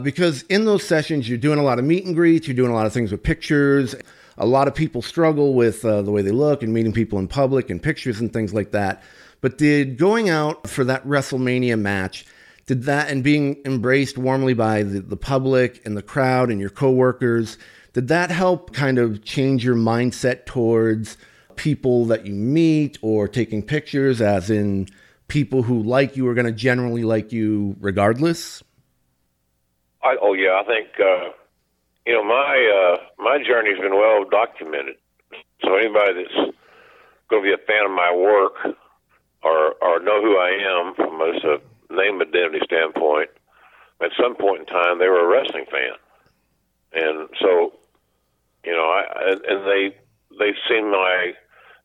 because 0.00 0.42
in 0.44 0.64
those 0.64 0.82
sessions 0.82 1.28
you're 1.28 1.36
doing 1.36 1.58
a 1.58 1.62
lot 1.62 1.78
of 1.78 1.84
meet 1.84 2.06
and 2.06 2.14
greets, 2.14 2.48
you're 2.48 2.56
doing 2.56 2.70
a 2.70 2.74
lot 2.74 2.86
of 2.86 2.92
things 2.92 3.12
with 3.12 3.22
pictures. 3.22 3.94
A 4.38 4.46
lot 4.46 4.66
of 4.66 4.74
people 4.74 5.02
struggle 5.02 5.52
with 5.52 5.84
uh, 5.84 6.00
the 6.00 6.10
way 6.10 6.22
they 6.22 6.30
look 6.30 6.62
and 6.62 6.72
meeting 6.72 6.94
people 6.94 7.18
in 7.18 7.28
public 7.28 7.68
and 7.68 7.82
pictures 7.82 8.18
and 8.18 8.32
things 8.32 8.54
like 8.54 8.70
that. 8.70 9.02
But 9.42 9.58
did 9.58 9.98
going 9.98 10.30
out 10.30 10.66
for 10.66 10.84
that 10.84 11.06
WrestleMania 11.06 11.78
match, 11.78 12.24
did 12.66 12.84
that 12.84 13.10
and 13.10 13.24
being 13.24 13.60
embraced 13.64 14.16
warmly 14.16 14.54
by 14.54 14.82
the, 14.82 15.00
the 15.00 15.16
public 15.16 15.84
and 15.84 15.96
the 15.96 16.02
crowd 16.02 16.50
and 16.50 16.60
your 16.60 16.70
coworkers, 16.70 17.58
did 17.92 18.08
that 18.08 18.30
help 18.30 18.72
kind 18.72 18.98
of 18.98 19.24
change 19.24 19.64
your 19.64 19.74
mindset 19.74 20.46
towards 20.46 21.16
people 21.56 22.06
that 22.06 22.26
you 22.26 22.34
meet 22.34 22.98
or 23.02 23.28
taking 23.28 23.62
pictures, 23.62 24.20
as 24.20 24.50
in 24.50 24.88
people 25.28 25.62
who 25.62 25.82
like 25.82 26.16
you 26.16 26.26
are 26.28 26.34
going 26.34 26.46
to 26.46 26.52
generally 26.52 27.04
like 27.04 27.32
you 27.32 27.76
regardless? 27.80 28.62
I, 30.02 30.16
oh 30.20 30.32
yeah, 30.34 30.60
I 30.60 30.64
think 30.64 30.88
uh, 30.98 31.30
you 32.06 32.14
know 32.14 32.24
my 32.24 32.96
uh, 32.96 33.22
my 33.22 33.38
journey's 33.46 33.78
been 33.78 33.94
well 33.94 34.24
documented. 34.24 34.96
So 35.64 35.76
anybody 35.76 36.24
that's 36.24 36.54
going 37.28 37.42
to 37.42 37.48
be 37.48 37.52
a 37.52 37.66
fan 37.66 37.84
of 37.86 37.92
my 37.92 38.12
work 38.14 38.54
or 39.42 39.74
or 39.80 40.00
know 40.00 40.20
who 40.22 40.36
I 40.36 40.88
am 40.88 40.94
from 40.94 41.20
just 41.32 41.44
a 41.44 41.60
name 41.92 42.20
identity 42.20 42.60
standpoint, 42.64 43.30
at 44.00 44.10
some 44.20 44.34
point 44.36 44.60
in 44.60 44.66
time 44.66 44.98
they 44.98 45.08
were 45.08 45.24
a 45.24 45.30
wrestling 45.30 45.66
fan, 45.70 45.96
and 46.92 47.28
so 47.40 47.72
you 48.64 48.72
know 48.72 48.88
I 48.88 49.02
and, 49.30 49.66
they 49.66 49.96
they've 50.38 50.62
seen 50.68 50.90
my 50.90 51.32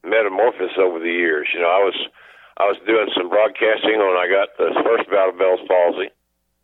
metamorphosis 0.04 0.78
over 0.80 1.00
the 1.00 1.12
years. 1.12 1.48
You 1.54 1.62
know 1.62 1.70
I 1.70 1.84
was 1.84 1.98
I 2.58 2.64
was 2.66 2.78
doing 2.88 3.10
some 3.16 3.30
broadcasting 3.30 4.00
when 4.00 4.18
I 4.18 4.28
got 4.28 4.56
the 4.58 4.74
first 4.84 5.10
bout 5.10 5.30
of 5.30 5.38
Bell's 5.38 5.62
palsy 5.68 6.10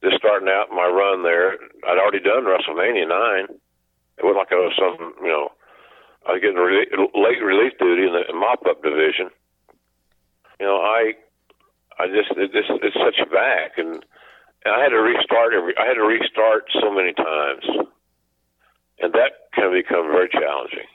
just 0.04 0.18
starting 0.18 0.50
out 0.50 0.68
my 0.70 0.86
run 0.86 1.24
there, 1.24 1.56
I'd 1.88 1.98
already 1.98 2.20
done 2.20 2.44
WrestleMania 2.44 3.08
nine. 3.08 3.48
It 4.20 4.24
wasn't 4.24 4.44
like 4.44 4.52
I 4.52 4.60
was 4.60 4.76
some, 4.76 5.16
you 5.24 5.32
know, 5.32 5.50
I 6.28 6.34
was 6.36 6.42
getting 6.44 6.60
rele- 6.60 7.16
late 7.16 7.42
relief 7.42 7.74
duty 7.80 8.04
in 8.04 8.14
the 8.14 8.36
mop 8.36 8.68
up 8.68 8.84
division. 8.84 9.32
You 10.60 10.68
know, 10.68 10.78
I, 10.78 11.16
I 12.00 12.08
just 12.08 12.32
it 12.38 12.52
just 12.52 12.70
it's 12.82 12.98
such 12.98 13.20
a 13.22 13.30
back, 13.30 13.78
and, 13.78 14.04
and 14.66 14.72
I 14.74 14.82
had 14.82 14.90
to 14.90 15.02
restart 15.02 15.54
every. 15.54 15.78
I 15.78 15.86
had 15.86 15.96
to 15.96 16.08
restart 16.08 16.66
so 16.82 16.92
many 16.94 17.14
times, 17.14 17.66
and 19.00 19.14
that 19.14 19.52
can 19.54 19.72
become 19.72 20.10
very 20.10 20.30
challenging. 20.30 20.90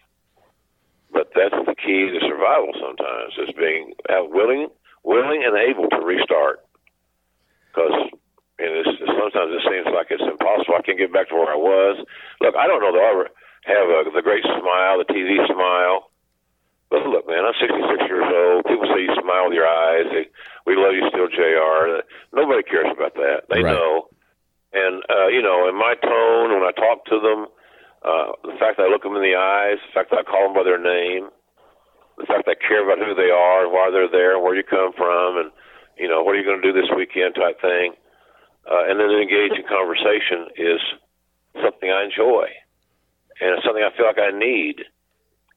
But 1.12 1.32
that's 1.34 1.54
the 1.54 1.74
key 1.74 2.10
to 2.12 2.20
survival. 2.26 2.72
Sometimes 2.76 3.32
is 3.38 3.54
being 3.56 3.94
uh, 4.08 4.26
willing, 4.28 4.68
willing, 5.04 5.42
and 5.46 5.56
able 5.56 5.88
to 5.88 6.00
restart, 6.04 6.60
because 7.70 8.12
and 8.58 8.74
it's, 8.74 8.98
sometimes 8.98 9.54
it 9.54 9.62
seems 9.62 9.86
like 9.94 10.10
it's 10.10 10.22
impossible. 10.22 10.74
I 10.74 10.82
can't 10.82 10.98
get 10.98 11.14
back 11.14 11.30
to 11.30 11.34
where 11.38 11.54
I 11.54 11.56
was. 11.56 12.02
Look, 12.42 12.58
I 12.58 12.66
don't 12.66 12.82
know 12.82 12.90
that 12.90 13.06
ever 13.06 13.30
have 13.70 13.86
a, 13.86 14.10
the 14.10 14.22
great 14.22 14.42
smile, 14.42 14.98
the 14.98 15.06
TV 15.06 15.38
smile. 15.46 16.10
But 16.90 17.04
look, 17.06 17.28
man, 17.28 17.44
I'm 17.44 17.54
66 17.54 18.08
years 18.08 18.26
old. 18.26 18.64
People 18.64 18.88
say 18.90 19.04
you 19.04 19.14
smile 19.20 19.46
with 19.46 19.54
your 19.54 19.68
eyes. 19.68 20.08
They, 20.10 20.26
we 20.68 20.76
love 20.76 20.92
you 20.92 21.08
still, 21.08 21.28
JR 21.32 22.04
Nobody 22.36 22.62
cares 22.62 22.92
about 22.92 23.14
that. 23.16 23.48
They 23.48 23.64
Right. 23.64 23.72
know. 23.72 24.08
And 24.72 25.02
uh, 25.08 25.28
you 25.32 25.40
know, 25.40 25.68
in 25.68 25.74
my 25.74 25.96
tone 25.96 26.52
when 26.52 26.68
I 26.68 26.72
talk 26.76 27.04
to 27.08 27.18
them, 27.18 27.48
uh, 28.04 28.32
the 28.44 28.56
fact 28.60 28.76
that 28.76 28.86
I 28.86 28.90
look 28.92 29.02
them 29.02 29.16
in 29.16 29.24
the 29.24 29.34
eyes, 29.34 29.80
the 29.80 29.92
fact 29.96 30.10
that 30.12 30.20
I 30.20 30.28
call 30.28 30.44
them 30.44 30.54
by 30.54 30.62
their 30.62 30.78
name, 30.78 31.32
the 32.20 32.26
fact 32.28 32.44
that 32.44 32.60
I 32.60 32.68
care 32.68 32.84
about 32.84 33.00
who 33.00 33.14
they 33.16 33.32
are 33.32 33.64
and 33.64 33.72
why 33.72 33.90
they're 33.90 34.12
there 34.12 34.36
and 34.36 34.44
where 34.44 34.54
you 34.54 34.62
come 34.62 34.92
from, 34.92 35.38
and 35.40 35.50
you 35.96 36.06
know, 36.06 36.22
what 36.22 36.36
are 36.36 36.38
you 36.38 36.44
going 36.44 36.60
to 36.60 36.66
do 36.68 36.76
this 36.76 36.90
weekend 36.94 37.34
type 37.34 37.60
thing 37.60 37.96
uh, 38.68 38.84
and 38.86 39.00
then 39.00 39.10
engage 39.10 39.56
in 39.56 39.64
conversation 39.64 40.52
is 40.56 40.80
something 41.64 41.90
I 41.90 42.04
enjoy, 42.04 42.52
and 43.40 43.56
it's 43.56 43.64
something 43.64 43.82
I 43.82 43.94
feel 43.96 44.06
like 44.06 44.20
I 44.20 44.36
need. 44.36 44.84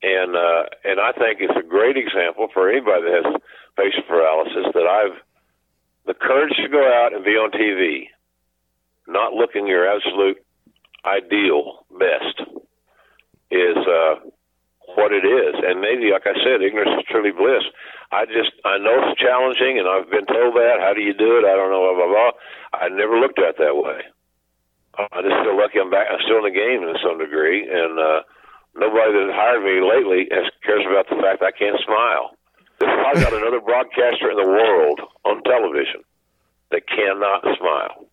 And 0.02 0.36
uh, 0.36 0.64
and 0.84 0.98
I 1.00 1.12
think 1.12 1.42
it's 1.42 1.54
a 1.60 1.68
great 1.68 1.98
example 1.98 2.48
for 2.54 2.72
anybody 2.72 3.04
that 3.06 3.22
has 3.22 3.42
facial 3.76 4.04
paralysis 4.08 4.68
that 4.74 4.88
I've 4.88 5.18
the 6.06 6.14
courage 6.14 6.54
to 6.58 6.70
go 6.70 6.82
out 6.82 7.14
and 7.14 7.24
be 7.24 7.38
on 7.38 7.52
TV, 7.52 8.10
not 9.08 9.34
looking 9.34 9.68
your 9.68 9.86
absolute 9.86 10.38
ideal 11.06 11.86
best, 11.94 12.42
is 13.52 13.78
uh, 13.78 14.16
what 14.96 15.14
it 15.14 15.24
is. 15.24 15.56
And 15.62 15.80
maybe, 15.80 16.10
like 16.12 16.26
I 16.26 16.34
said, 16.42 16.62
ignorance 16.62 16.98
is 16.98 17.06
truly 17.10 17.32
bliss. 17.32 17.64
I 18.12 18.26
just 18.26 18.52
I 18.66 18.78
know 18.78 18.98
it's 19.08 19.22
challenging, 19.22 19.80
and 19.80 19.88
I've 19.88 20.10
been 20.10 20.26
told 20.26 20.56
that. 20.56 20.82
How 20.82 20.94
do 20.94 21.02
you 21.02 21.14
do 21.14 21.38
it? 21.38 21.46
I 21.46 21.56
don't 21.56 21.72
know. 21.72 21.86
Blah 21.86 21.96
blah 21.96 22.12
blah. 22.12 22.32
I 22.74 22.90
never 22.90 23.20
looked 23.20 23.40
at 23.40 23.56
it 23.56 23.60
that 23.60 23.78
way. 23.78 24.02
I 24.98 25.22
just 25.24 25.40
feel 25.48 25.56
lucky 25.56 25.80
I'm 25.80 25.90
back. 25.90 26.12
I'm 26.12 26.20
still 26.28 26.44
in 26.44 26.52
the 26.52 26.56
game 26.56 26.84
to 26.84 27.00
some 27.00 27.18
degree, 27.18 27.64
and 27.64 27.96
uh, 27.96 28.28
nobody 28.76 29.16
that 29.16 29.32
hired 29.32 29.64
me 29.64 29.80
lately 29.80 30.28
has, 30.32 30.52
cares 30.66 30.84
about 30.84 31.08
the 31.08 31.16
fact 31.24 31.40
I 31.40 31.56
can't 31.56 31.80
smile. 31.88 32.36
There's 32.82 32.98
probably 33.00 33.22
not 33.22 33.34
another 33.34 33.62
broadcaster 33.62 34.32
in 34.32 34.38
the 34.38 34.48
world 34.48 35.00
on 35.26 35.44
television 35.44 36.02
that 36.72 36.82
cannot 36.88 37.42
smile. 37.58 38.08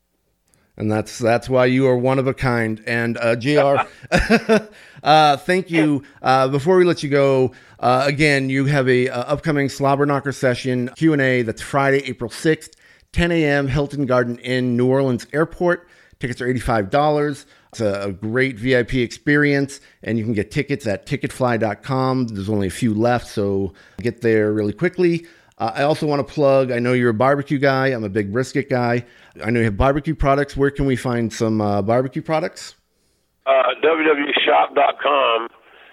and 0.77 0.93
that's 0.93 1.19
that's 1.19 1.49
why 1.49 1.65
you 1.67 1.87
are 1.87 1.97
one 1.97 2.19
of 2.19 2.27
a 2.27 2.35
kind. 2.35 2.83
And 2.87 3.17
uh, 3.17 3.37
JR 3.37 3.79
uh, 5.03 5.37
thank 5.39 5.71
you. 5.71 6.03
Uh, 6.21 6.49
before 6.49 6.77
we 6.77 6.85
let 6.85 7.03
you 7.03 7.09
go, 7.09 7.53
uh, 7.81 8.05
again, 8.07 8.51
you 8.51 8.67
have 8.67 8.89
a 8.89 9.09
uh, 9.09 9.21
upcoming 9.23 9.69
Slobber 9.71 10.05
Knocker 10.05 10.33
session 10.33 10.91
Q 10.97 11.15
and 11.15 11.23
A. 11.23 11.43
That's 11.43 11.63
Friday, 11.63 12.03
April 12.07 12.31
sixth, 12.31 12.75
10 13.13 13.33
a.m. 13.33 13.69
Hilton 13.69 14.05
Garden 14.07 14.39
Inn, 14.41 14.77
New 14.77 14.89
Orleans 14.89 15.27
Airport. 15.33 15.89
Tickets 16.21 16.41
are 16.41 16.49
eighty-five 16.49 16.91
dollars. 16.91 17.47
It's 17.71 17.81
a, 17.81 18.09
a 18.09 18.13
great 18.13 18.59
VIP 18.59 18.95
experience, 18.95 19.81
and 20.03 20.19
you 20.19 20.25
can 20.25 20.33
get 20.33 20.51
tickets 20.51 20.87
at 20.87 21.07
ticketfly.com. 21.07 22.29
There's 22.29 22.49
only 22.49 22.67
a 22.67 22.71
few 22.71 22.95
left, 22.95 23.27
so 23.29 23.73
get 24.01 24.21
there 24.21 24.53
really 24.53 24.73
quickly. 24.73 25.27
Uh, 25.59 25.73
I 25.75 25.83
also 25.83 26.07
want 26.07 26.27
to 26.27 26.33
plug. 26.33 26.71
I 26.71 26.79
know 26.79 26.93
you're 26.93 27.11
a 27.11 27.15
barbecue 27.15 27.59
guy. 27.59 27.89
I'm 27.89 28.05
a 28.05 28.09
big 28.09 28.33
brisket 28.33 28.71
guy. 28.71 29.05
I 29.45 29.51
know 29.51 29.61
you 29.61 29.67
have 29.67 29.77
barbecue 29.77 30.15
products. 30.15 30.57
Where 30.57 30.71
can 30.71 30.87
we 30.87 30.97
find 30.97 31.33
some 31.33 31.61
uh, 31.61 31.83
barbecue 31.83 32.23
products? 32.23 32.77
Uh, 33.47 33.75
www.shop.com 33.83 35.49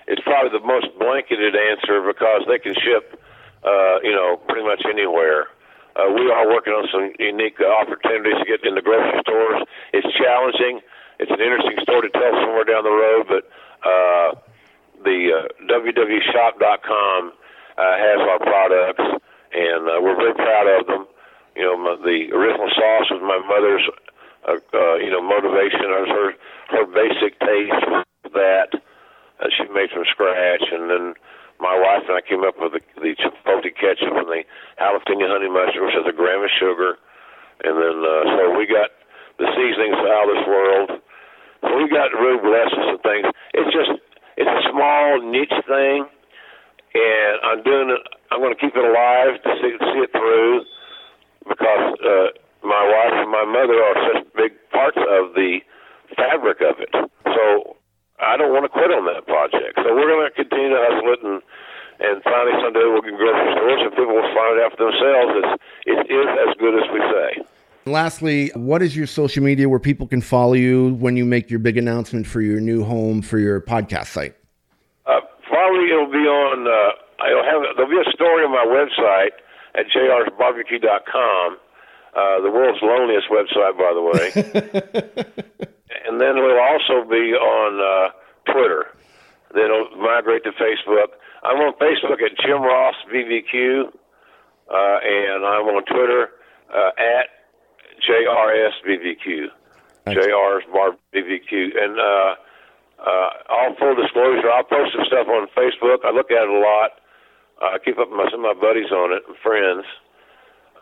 is 0.08 0.20
probably 0.24 0.58
the 0.58 0.66
most 0.66 0.88
blanketed 1.00 1.56
answer 1.56 2.02
because 2.06 2.42
they 2.48 2.60
can 2.60 2.74
ship, 2.74 3.20
uh, 3.64 3.98
you 4.04 4.12
know, 4.12 4.38
pretty 4.48 4.66
much 4.66 4.84
anywhere. 4.90 5.48
Uh, 5.96 6.12
we 6.12 6.28
are 6.28 6.52
working 6.52 6.76
on 6.76 6.84
some 6.92 7.16
unique 7.20 7.56
uh, 7.64 7.72
opportunities 7.72 8.36
to 8.44 8.46
get 8.46 8.60
in 8.68 8.76
the 8.76 8.84
grocery 8.84 9.16
stores. 9.24 9.64
It's 9.96 10.08
challenging. 10.20 10.84
It's 11.24 11.32
an 11.32 11.40
interesting 11.40 11.80
story 11.88 12.12
to 12.12 12.14
tell 12.14 12.36
somewhere 12.44 12.68
down 12.68 12.84
the 12.84 12.92
road, 12.92 13.24
but 13.32 13.44
uh, 13.80 14.36
the 15.08 15.18
uh, 15.32 15.72
www.shop.com 15.72 17.32
uh, 17.32 17.96
has 17.96 18.20
our 18.28 18.42
products, 18.44 19.08
and 19.56 19.88
uh, 19.88 20.04
we're 20.04 20.20
very 20.20 20.36
proud 20.36 20.68
of 20.68 20.88
them. 20.88 21.08
You 21.56 21.64
know, 21.64 21.78
my, 21.80 21.96
the 22.04 22.28
original 22.36 22.68
sauce 22.76 23.08
was 23.16 23.24
my 23.24 23.40
mother's, 23.48 23.88
uh, 24.44 24.60
uh, 24.60 24.96
you 25.00 25.12
know, 25.16 25.24
motivation. 25.24 25.80
It 25.80 25.96
was 26.04 26.12
her 26.12 26.30
her 26.76 26.86
basic 26.92 27.40
taste 27.40 27.84
was 27.88 28.04
that 28.36 28.76
that 29.40 29.52
she 29.56 29.64
made 29.72 29.92
from 29.96 30.04
scratch, 30.12 30.64
and 30.72 30.90
then 30.92 31.14
my 31.60 31.76
wife 31.76 32.04
and 32.08 32.18
I 32.18 32.24
came 32.24 32.44
up 32.44 32.56
with 32.60 32.74
the, 32.76 32.82
the 33.00 33.16
chipotle 33.16 33.72
ketchup 33.76 34.16
and 34.16 34.28
the 34.28 34.44
jalapeno 34.80 35.28
honey 35.28 35.50
mustard, 35.50 35.82
which 35.84 35.96
has 35.96 36.08
a 36.08 36.16
gram 36.16 36.44
of 36.44 36.52
sugar, 36.60 37.00
and 37.64 37.74
then 37.80 37.98
uh, 38.04 38.24
so 38.36 38.42
we 38.58 38.68
got 38.68 38.92
the 39.40 39.48
seasonings 39.56 40.00
out 40.00 40.28
of 40.28 40.30
this 40.36 40.46
world. 40.48 40.90
So 41.64 41.70
we 41.78 41.90
got 41.90 42.12
really 42.14 42.40
blessed 42.44 42.78
with 42.78 43.02
things. 43.02 43.26
It's 43.56 43.72
just 43.72 43.92
it's 44.38 44.52
a 44.52 44.64
small 44.72 45.24
niche 45.24 45.56
thing, 45.68 46.06
and 46.94 47.36
I'm 47.44 47.64
doing 47.64 47.90
it. 47.90 48.02
I'm 48.32 48.40
going 48.44 48.54
to 48.54 48.60
keep 48.60 48.76
it 48.76 48.84
alive 48.84 49.40
to 49.44 49.50
see, 49.62 49.72
see 49.80 50.02
it 50.04 50.12
through 50.12 50.66
because 51.48 51.86
uh, 52.02 52.28
my 52.66 52.84
wife 52.84 53.16
and 53.22 53.32
my 53.32 53.46
mother 53.46 53.78
are 53.80 53.98
such 54.12 54.28
big 54.36 54.52
parts 54.72 54.98
of 54.98 55.34
the 55.36 55.60
fabric 56.18 56.60
of 56.62 56.82
it. 56.82 56.90
So 57.26 57.75
I 58.26 58.38
don't 58.38 58.52
want 58.52 58.66
to 58.66 58.74
quit 58.74 58.90
on 58.90 59.06
that 59.06 59.26
project. 59.30 59.78
So 59.78 59.94
we're 59.94 60.10
going 60.10 60.26
to 60.26 60.34
continue 60.34 60.70
to 60.74 60.82
hustle 60.82 61.14
it, 61.14 61.22
and 61.22 61.42
and 62.00 62.24
finally 62.24 62.58
someday 62.60 62.84
we'll 62.90 63.06
get 63.06 63.16
grocery 63.16 63.54
stores, 63.56 63.82
and 63.86 63.92
people 63.96 64.16
will 64.18 64.34
find 64.36 64.58
it 64.58 64.66
out 64.66 64.72
for 64.76 64.84
themselves. 64.90 65.32
It's, 65.40 65.54
it 65.86 66.00
is 66.12 66.28
as 66.44 66.52
good 66.60 66.76
as 66.76 66.86
we 66.92 67.00
say. 67.08 67.30
Lastly, 67.86 68.52
what 68.56 68.82
is 68.82 68.98
your 68.98 69.06
social 69.06 69.44
media 69.44 69.70
where 69.70 69.80
people 69.80 70.08
can 70.08 70.20
follow 70.20 70.54
you 70.54 70.96
when 70.96 71.16
you 71.16 71.24
make 71.24 71.50
your 71.50 71.60
big 71.60 71.78
announcement 71.78 72.26
for 72.26 72.42
your 72.42 72.60
new 72.60 72.84
home 72.84 73.22
for 73.22 73.38
your 73.38 73.62
podcast 73.62 74.08
site? 74.08 74.36
Uh, 75.06 75.22
probably 75.48 75.92
it'll 75.92 76.12
be 76.12 76.26
on. 76.26 76.68
Uh, 76.68 77.24
I'll 77.24 77.46
have 77.46 77.78
there'll 77.78 77.92
be 77.92 78.02
a 78.02 78.12
story 78.12 78.44
on 78.44 78.52
my 78.52 78.66
website 78.66 79.38
at 79.76 79.86
jrsbarbecue.com. 79.96 81.58
Uh, 82.16 82.42
the 82.42 82.50
world's 82.50 82.80
loneliest 82.82 83.28
website, 83.30 83.78
by 83.78 83.94
the 83.94 84.02
way. 84.02 85.68
and 86.08 86.20
then 86.20 86.36
we'll 86.36 86.60
also 86.60 87.08
be 87.08 87.34
on 87.34 87.72
uh, 87.80 88.52
Twitter. 88.52 88.88
Then 89.54 89.66
it'll 89.66 89.98
migrate 89.98 90.44
to 90.44 90.52
Facebook. 90.52 91.16
I'm 91.44 91.58
on 91.62 91.74
Facebook 91.78 92.22
at 92.26 92.38
Jim 92.42 92.62
Ross 92.62 92.96
BBQ, 93.14 93.86
uh, 93.86 94.98
and 95.04 95.46
I'm 95.46 95.66
on 95.70 95.86
Twitter 95.86 96.30
uh, 96.74 96.92
at 96.98 97.30
JRS 98.02 98.82
JR's 100.08 100.64
Bar 100.74 100.98
BBQ. 101.14 101.52
And 101.78 102.00
uh, 102.00 102.36
uh, 103.00 103.30
all 103.50 103.76
full 103.78 103.96
disclosure, 103.96 104.50
I'll 104.52 104.64
post 104.64 104.94
some 104.94 105.06
stuff 105.06 105.28
on 105.28 105.48
Facebook. 105.56 106.04
I 106.04 106.12
look 106.12 106.32
at 106.32 106.44
it 106.44 106.50
a 106.50 106.60
lot. 106.60 107.00
I 107.62 107.78
keep 107.84 107.98
up 107.98 108.10
with 108.10 108.18
my, 108.18 108.28
some 108.32 108.44
of 108.44 108.58
my 108.58 108.60
buddies 108.60 108.92
on 108.92 109.14
it 109.14 109.24
and 109.28 109.38
friends. 109.38 109.86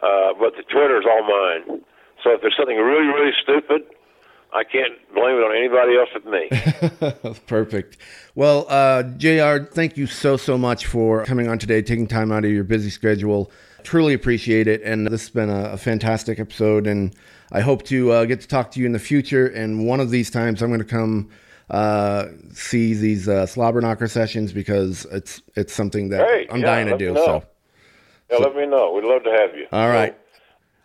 Uh, 0.01 0.33
but 0.39 0.55
the 0.57 0.63
Twitter 0.63 0.99
is 0.99 1.05
all 1.05 1.23
mine. 1.23 1.83
So 2.23 2.31
if 2.31 2.41
there's 2.41 2.55
something 2.57 2.77
really, 2.77 3.07
really 3.07 3.31
stupid, 3.43 3.83
I 4.53 4.63
can't 4.63 4.93
blame 5.13 5.35
it 5.35 5.43
on 5.43 5.55
anybody 5.55 5.97
else 5.97 6.09
but 6.13 7.23
me. 7.25 7.33
Perfect. 7.47 7.97
Well, 8.35 8.67
uh, 8.69 9.03
JR, 9.03 9.65
thank 9.73 9.97
you 9.97 10.05
so, 10.05 10.37
so 10.37 10.57
much 10.57 10.85
for 10.85 11.25
coming 11.25 11.47
on 11.47 11.57
today, 11.57 11.81
taking 11.81 12.07
time 12.07 12.31
out 12.31 12.45
of 12.45 12.51
your 12.51 12.63
busy 12.63 12.91
schedule. 12.91 13.51
Truly 13.83 14.13
appreciate 14.13 14.67
it. 14.67 14.81
And 14.83 15.07
this 15.07 15.21
has 15.21 15.29
been 15.31 15.49
a, 15.49 15.71
a 15.71 15.77
fantastic 15.77 16.39
episode. 16.39 16.85
And 16.85 17.15
I 17.51 17.61
hope 17.61 17.83
to 17.85 18.11
uh, 18.11 18.25
get 18.25 18.41
to 18.41 18.47
talk 18.47 18.69
to 18.71 18.79
you 18.79 18.85
in 18.85 18.91
the 18.91 18.99
future. 18.99 19.47
And 19.47 19.87
one 19.87 19.99
of 19.99 20.11
these 20.11 20.29
times, 20.29 20.61
I'm 20.61 20.69
going 20.69 20.79
to 20.79 20.85
come 20.85 21.29
uh, 21.71 22.27
see 22.51 22.93
these 22.93 23.27
uh, 23.27 23.45
Slobberknocker 23.45 24.09
sessions 24.09 24.53
because 24.53 25.05
it's 25.05 25.41
it's 25.55 25.73
something 25.73 26.09
that 26.09 26.27
hey, 26.27 26.47
I'm 26.51 26.59
yeah, 26.59 26.65
dying 26.65 26.87
to 26.87 26.97
do. 26.97 27.15
So, 27.15 27.43
yeah, 28.29 28.37
so, 28.37 28.43
let 28.43 28.55
me 28.55 28.67
know. 28.67 28.93
We'd 28.93 29.03
love 29.03 29.23
to 29.23 29.31
have 29.31 29.55
you. 29.55 29.65
All 29.71 29.89
right. 29.89 30.13
So, 30.13 30.41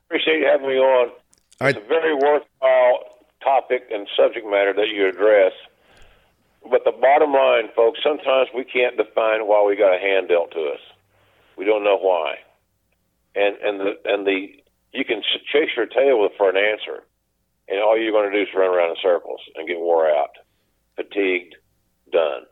appreciate 0.07 0.39
you 0.39 0.47
having 0.47 0.69
me 0.69 0.79
on. 0.79 1.09
All 1.09 1.15
right. 1.61 1.77
It's 1.77 1.85
a 1.85 1.89
very 1.89 2.15
worthwhile 2.15 3.18
topic 3.43 3.85
and 3.91 4.09
subject 4.17 4.47
matter 4.47 4.73
that 4.75 4.89
you 4.89 5.09
address. 5.09 5.53
But 6.69 6.85
the 6.85 6.93
bottom 6.93 7.33
line, 7.33 7.69
folks, 7.75 8.01
sometimes 8.03 8.49
we 8.55 8.65
can't 8.65 8.97
define 8.97 9.47
why 9.47 9.65
we 9.65 9.77
got 9.77 9.95
a 9.95 9.99
hand 9.99 10.29
dealt 10.29 10.51
to 10.53 10.61
us. 10.75 10.81
We 11.57 11.65
don't 11.65 11.85
know 11.85 11.99
why, 11.99 12.37
and 13.35 13.57
and 13.63 13.81
the 13.81 13.93
and 14.05 14.27
the 14.27 14.49
you 14.93 15.05
can 15.05 15.23
chase 15.53 15.71
your 15.77 15.87
tail 15.87 16.29
for 16.37 16.51
an 16.51 16.57
answer, 16.57 17.05
and 17.69 17.81
all 17.81 17.99
you're 17.99 18.13
going 18.13 18.31
to 18.31 18.37
do 18.37 18.43
is 18.43 18.55
run 18.55 18.71
around 18.71 18.91
in 18.91 18.97
circles 19.03 19.41
and 19.55 19.67
get 19.67 19.79
wore 19.79 20.09
out, 20.09 20.31
fatigued, 20.97 21.57
done. 22.13 22.47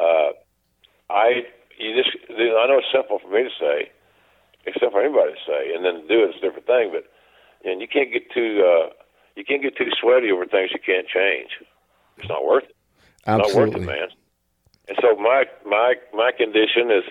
Uh, 0.00 0.30
I 1.10 1.42
you 1.78 1.94
just 1.94 2.16
I 2.30 2.66
know 2.66 2.78
it's 2.78 2.92
simple 2.92 3.18
for 3.18 3.28
me 3.28 3.44
to 3.44 3.54
say, 3.60 3.90
except 4.66 4.92
for 4.92 5.02
anybody 5.02 5.32
to 5.32 5.44
say, 5.46 5.74
and 5.74 5.84
then 5.84 6.06
do 6.08 6.24
it 6.24 6.30
is 6.30 6.36
a 6.38 6.40
different 6.40 6.66
thing. 6.66 6.90
But 6.92 7.10
and 7.68 7.80
you 7.80 7.88
can't 7.88 8.12
get 8.12 8.30
too 8.32 8.62
uh, 8.64 8.88
you 9.36 9.44
can't 9.44 9.62
get 9.62 9.76
too 9.76 9.90
sweaty 10.00 10.32
over 10.32 10.46
things 10.46 10.70
you 10.72 10.80
can't 10.84 11.06
change. 11.06 11.50
It's 12.18 12.28
not 12.28 12.44
worth 12.44 12.64
it. 12.64 12.76
Absolutely. 13.26 13.54
Not 13.54 13.70
worth 13.70 13.82
it, 13.82 13.86
man. 13.86 14.08
And 14.88 14.98
so 15.00 15.16
my 15.16 15.44
my 15.64 15.94
my 16.14 16.32
condition 16.36 16.90
is 16.90 17.04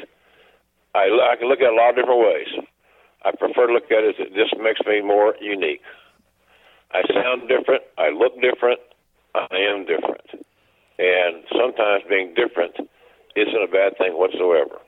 I 0.94 1.10
I 1.32 1.36
can 1.38 1.48
look 1.48 1.60
at 1.60 1.68
it 1.68 1.74
a 1.74 1.76
lot 1.76 1.90
of 1.92 1.96
different 1.96 2.22
ways. 2.22 2.66
I 3.24 3.32
prefer 3.32 3.68
to 3.68 3.74
look 3.74 3.92
at 3.92 4.04
it 4.04 4.16
as 4.20 4.28
it 4.28 4.34
just 4.36 4.56
makes 4.62 4.82
me 4.86 5.02
more 5.02 5.36
unique. 5.42 5.82
I 6.92 7.02
sound 7.14 7.48
different. 7.50 7.84
I 7.98 8.10
look 8.10 8.40
different. 8.42 8.80
I 9.34 9.48
am 9.52 9.86
different. 9.86 10.46
And 10.98 11.44
sometimes 11.52 12.04
being 12.08 12.34
different 12.36 12.76
isn't 13.36 13.64
a 13.64 13.68
bad 13.68 13.98
thing 13.98 14.14
whatsoever. 14.14 14.80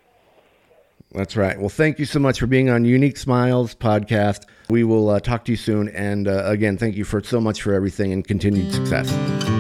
That's 1.12 1.36
right. 1.36 1.60
Well, 1.60 1.70
thank 1.70 2.00
you 2.00 2.06
so 2.06 2.20
much 2.20 2.40
for 2.40 2.48
being 2.48 2.70
on 2.70 2.86
Unique 2.86 3.18
Smiles 3.18 3.76
podcast. 3.76 4.46
We 4.70 4.84
will 4.84 5.10
uh, 5.10 5.20
talk 5.20 5.46
to 5.46 5.52
you 5.52 5.58
soon. 5.58 5.90
And 5.90 6.28
uh, 6.28 6.44
again, 6.46 6.78
thank 6.78 6.96
you 6.96 7.06
for 7.06 7.24
so 7.24 7.40
much 7.40 7.62
for 7.62 7.74
everything 7.74 8.12
and 8.12 8.28
continued 8.28 8.74
success. 8.74 9.57